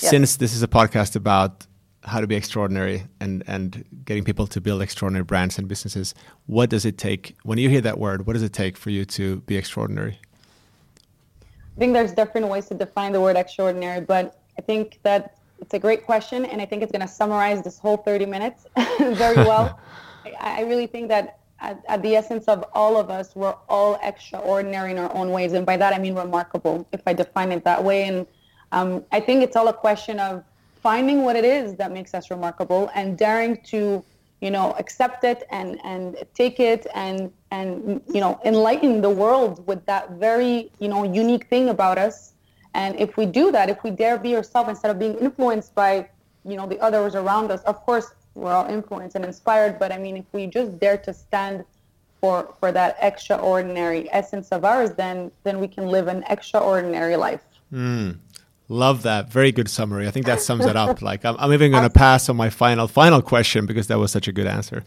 yes. 0.00 0.10
since 0.10 0.36
this 0.36 0.54
is 0.54 0.62
a 0.62 0.68
podcast 0.68 1.14
about 1.14 1.66
how 2.04 2.20
to 2.20 2.26
be 2.26 2.34
extraordinary 2.34 3.04
and 3.20 3.44
and 3.46 3.84
getting 4.04 4.24
people 4.24 4.46
to 4.48 4.60
build 4.60 4.82
extraordinary 4.82 5.24
brands 5.24 5.58
and 5.58 5.68
businesses. 5.68 6.14
What 6.46 6.70
does 6.70 6.84
it 6.84 6.98
take 6.98 7.36
when 7.44 7.58
you 7.58 7.68
hear 7.68 7.80
that 7.82 7.98
word 7.98 8.26
what 8.26 8.32
does 8.34 8.42
it 8.42 8.52
take 8.52 8.76
for 8.76 8.90
you 8.90 9.04
to 9.04 9.40
be 9.42 9.56
extraordinary? 9.56 10.18
I 11.40 11.78
think 11.78 11.94
there's 11.94 12.12
different 12.12 12.48
ways 12.48 12.66
to 12.66 12.74
define 12.74 13.12
the 13.12 13.20
word 13.20 13.36
extraordinary 13.36 14.00
but 14.00 14.40
i 14.58 14.62
think 14.62 14.98
that 15.02 15.38
it's 15.60 15.74
a 15.74 15.78
great 15.78 16.04
question 16.04 16.44
and 16.44 16.60
i 16.60 16.66
think 16.66 16.82
it's 16.82 16.92
going 16.92 17.06
to 17.06 17.08
summarize 17.08 17.62
this 17.62 17.78
whole 17.78 17.96
30 17.96 18.26
minutes 18.26 18.66
very 18.98 19.36
well. 19.50 19.80
I, 20.24 20.60
I, 20.60 20.62
really 20.62 20.86
think 20.86 21.08
that 21.08 21.38
at, 21.60 21.82
at 21.88 22.02
the 22.02 22.14
essence 22.14 22.44
of 22.46 22.64
all 22.74 22.98
of 22.98 23.10
us 23.10 23.34
we're 23.34 23.54
all 23.68 23.98
extraordinary 24.02 24.90
in 24.90 24.98
our 24.98 25.12
own 25.14 25.30
ways 25.30 25.52
and 25.52 25.64
by 25.64 25.76
that 25.76 25.94
i 25.94 25.98
mean 25.98 26.14
remarkable 26.14 26.86
if 26.92 27.00
i 27.06 27.12
define 27.12 27.52
it 27.52 27.64
that 27.64 27.82
way. 27.82 28.04
And 28.04 28.26
um, 28.72 29.04
i 29.12 29.20
think 29.20 29.42
it's 29.42 29.56
all 29.56 29.68
a 29.68 29.72
question 29.72 30.18
of 30.18 30.44
finding 30.82 31.22
what 31.22 31.36
it 31.36 31.44
is 31.44 31.74
that 31.76 31.92
makes 31.92 32.12
us 32.14 32.30
remarkable 32.30 32.90
and 32.94 33.16
daring 33.16 33.56
to 33.64 34.04
you 34.40 34.50
know 34.50 34.74
accept 34.78 35.22
it 35.24 35.44
and 35.50 35.78
and 35.84 36.16
take 36.34 36.58
it 36.58 36.86
and 36.94 37.32
and 37.50 38.02
you 38.12 38.20
know 38.20 38.40
enlighten 38.44 39.00
the 39.00 39.08
world 39.08 39.64
with 39.66 39.84
that 39.86 40.10
very 40.12 40.70
you 40.80 40.88
know 40.88 41.04
unique 41.04 41.46
thing 41.48 41.68
about 41.68 41.96
us. 41.96 42.34
And 42.74 42.98
if 42.98 43.16
we 43.16 43.26
do 43.26 43.52
that 43.52 43.70
if 43.70 43.82
we 43.84 43.90
dare 43.90 44.18
be 44.18 44.34
ourselves 44.34 44.68
instead 44.68 44.90
of 44.90 44.98
being 44.98 45.16
influenced 45.18 45.74
by 45.74 46.08
you 46.44 46.56
know 46.56 46.66
the 46.66 46.80
others 46.80 47.14
around 47.14 47.50
us 47.52 47.62
of 47.62 47.76
course 47.86 48.08
we're 48.34 48.52
all 48.52 48.66
influenced 48.66 49.14
and 49.14 49.24
inspired. 49.24 49.78
But 49.78 49.92
i 49.92 49.98
mean 49.98 50.16
if 50.16 50.26
we 50.32 50.46
just 50.46 50.78
dare 50.80 50.98
to 50.98 51.14
stand 51.14 51.64
for 52.20 52.54
for 52.58 52.72
that 52.72 52.96
extraordinary 53.00 54.08
essence 54.12 54.48
of 54.48 54.64
ours 54.64 54.90
then 54.92 55.30
then 55.44 55.60
we 55.60 55.68
can 55.68 55.86
live 55.86 56.08
an 56.08 56.24
extraordinary 56.28 57.16
life. 57.16 57.44
Mm. 57.72 58.18
Love 58.72 59.02
that. 59.02 59.28
Very 59.28 59.52
good 59.52 59.68
summary. 59.68 60.08
I 60.08 60.10
think 60.10 60.24
that 60.24 60.40
sums 60.40 60.64
it 60.64 60.76
up. 60.76 61.02
Like 61.02 61.26
I'm, 61.26 61.36
I'm 61.38 61.52
even 61.52 61.72
going 61.72 61.82
to 61.82 61.90
pass 61.90 62.30
on 62.30 62.36
my 62.36 62.48
final 62.48 62.88
final 62.88 63.20
question 63.20 63.66
because 63.66 63.88
that 63.88 63.98
was 63.98 64.10
such 64.10 64.28
a 64.28 64.32
good 64.32 64.46
answer. 64.46 64.82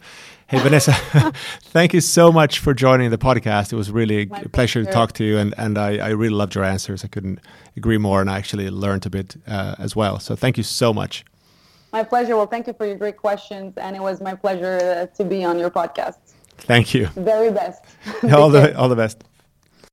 Hey 0.48 0.58
Vanessa, 0.58 0.92
thank 1.62 1.94
you 1.94 2.00
so 2.00 2.32
much 2.32 2.58
for 2.58 2.74
joining 2.74 3.10
the 3.10 3.18
podcast. 3.18 3.72
It 3.72 3.76
was 3.76 3.92
really 3.92 4.26
my 4.26 4.40
a 4.40 4.48
pleasure, 4.48 4.84
to 4.84 4.90
talk 4.90 5.12
to 5.12 5.24
you, 5.24 5.38
and 5.38 5.54
and 5.56 5.78
I, 5.78 5.98
I 5.98 6.08
really 6.10 6.34
loved 6.34 6.56
your 6.56 6.64
answers. 6.64 7.04
I 7.04 7.06
couldn't 7.06 7.38
agree 7.76 7.96
more, 7.96 8.20
and 8.20 8.28
I 8.28 8.38
actually 8.38 8.68
learned 8.70 9.06
a 9.06 9.10
bit 9.10 9.36
uh, 9.46 9.76
as 9.78 9.94
well. 9.94 10.18
So 10.18 10.34
thank 10.34 10.56
you 10.56 10.64
so 10.64 10.92
much. 10.92 11.24
My 11.92 12.02
pleasure. 12.02 12.36
Well, 12.36 12.48
thank 12.48 12.66
you 12.66 12.72
for 12.72 12.86
your 12.86 12.96
great 12.96 13.16
questions, 13.16 13.74
and 13.76 13.94
it 13.94 14.02
was 14.02 14.20
my 14.20 14.34
pleasure 14.34 14.78
uh, 14.82 15.16
to 15.16 15.24
be 15.24 15.44
on 15.44 15.60
your 15.60 15.70
podcast. 15.70 16.18
Thank 16.58 16.92
you. 16.92 17.06
Very 17.14 17.52
best. 17.52 17.84
all 18.32 18.50
the 18.50 18.76
all 18.80 18.88
the 18.88 18.96
best. 18.96 19.22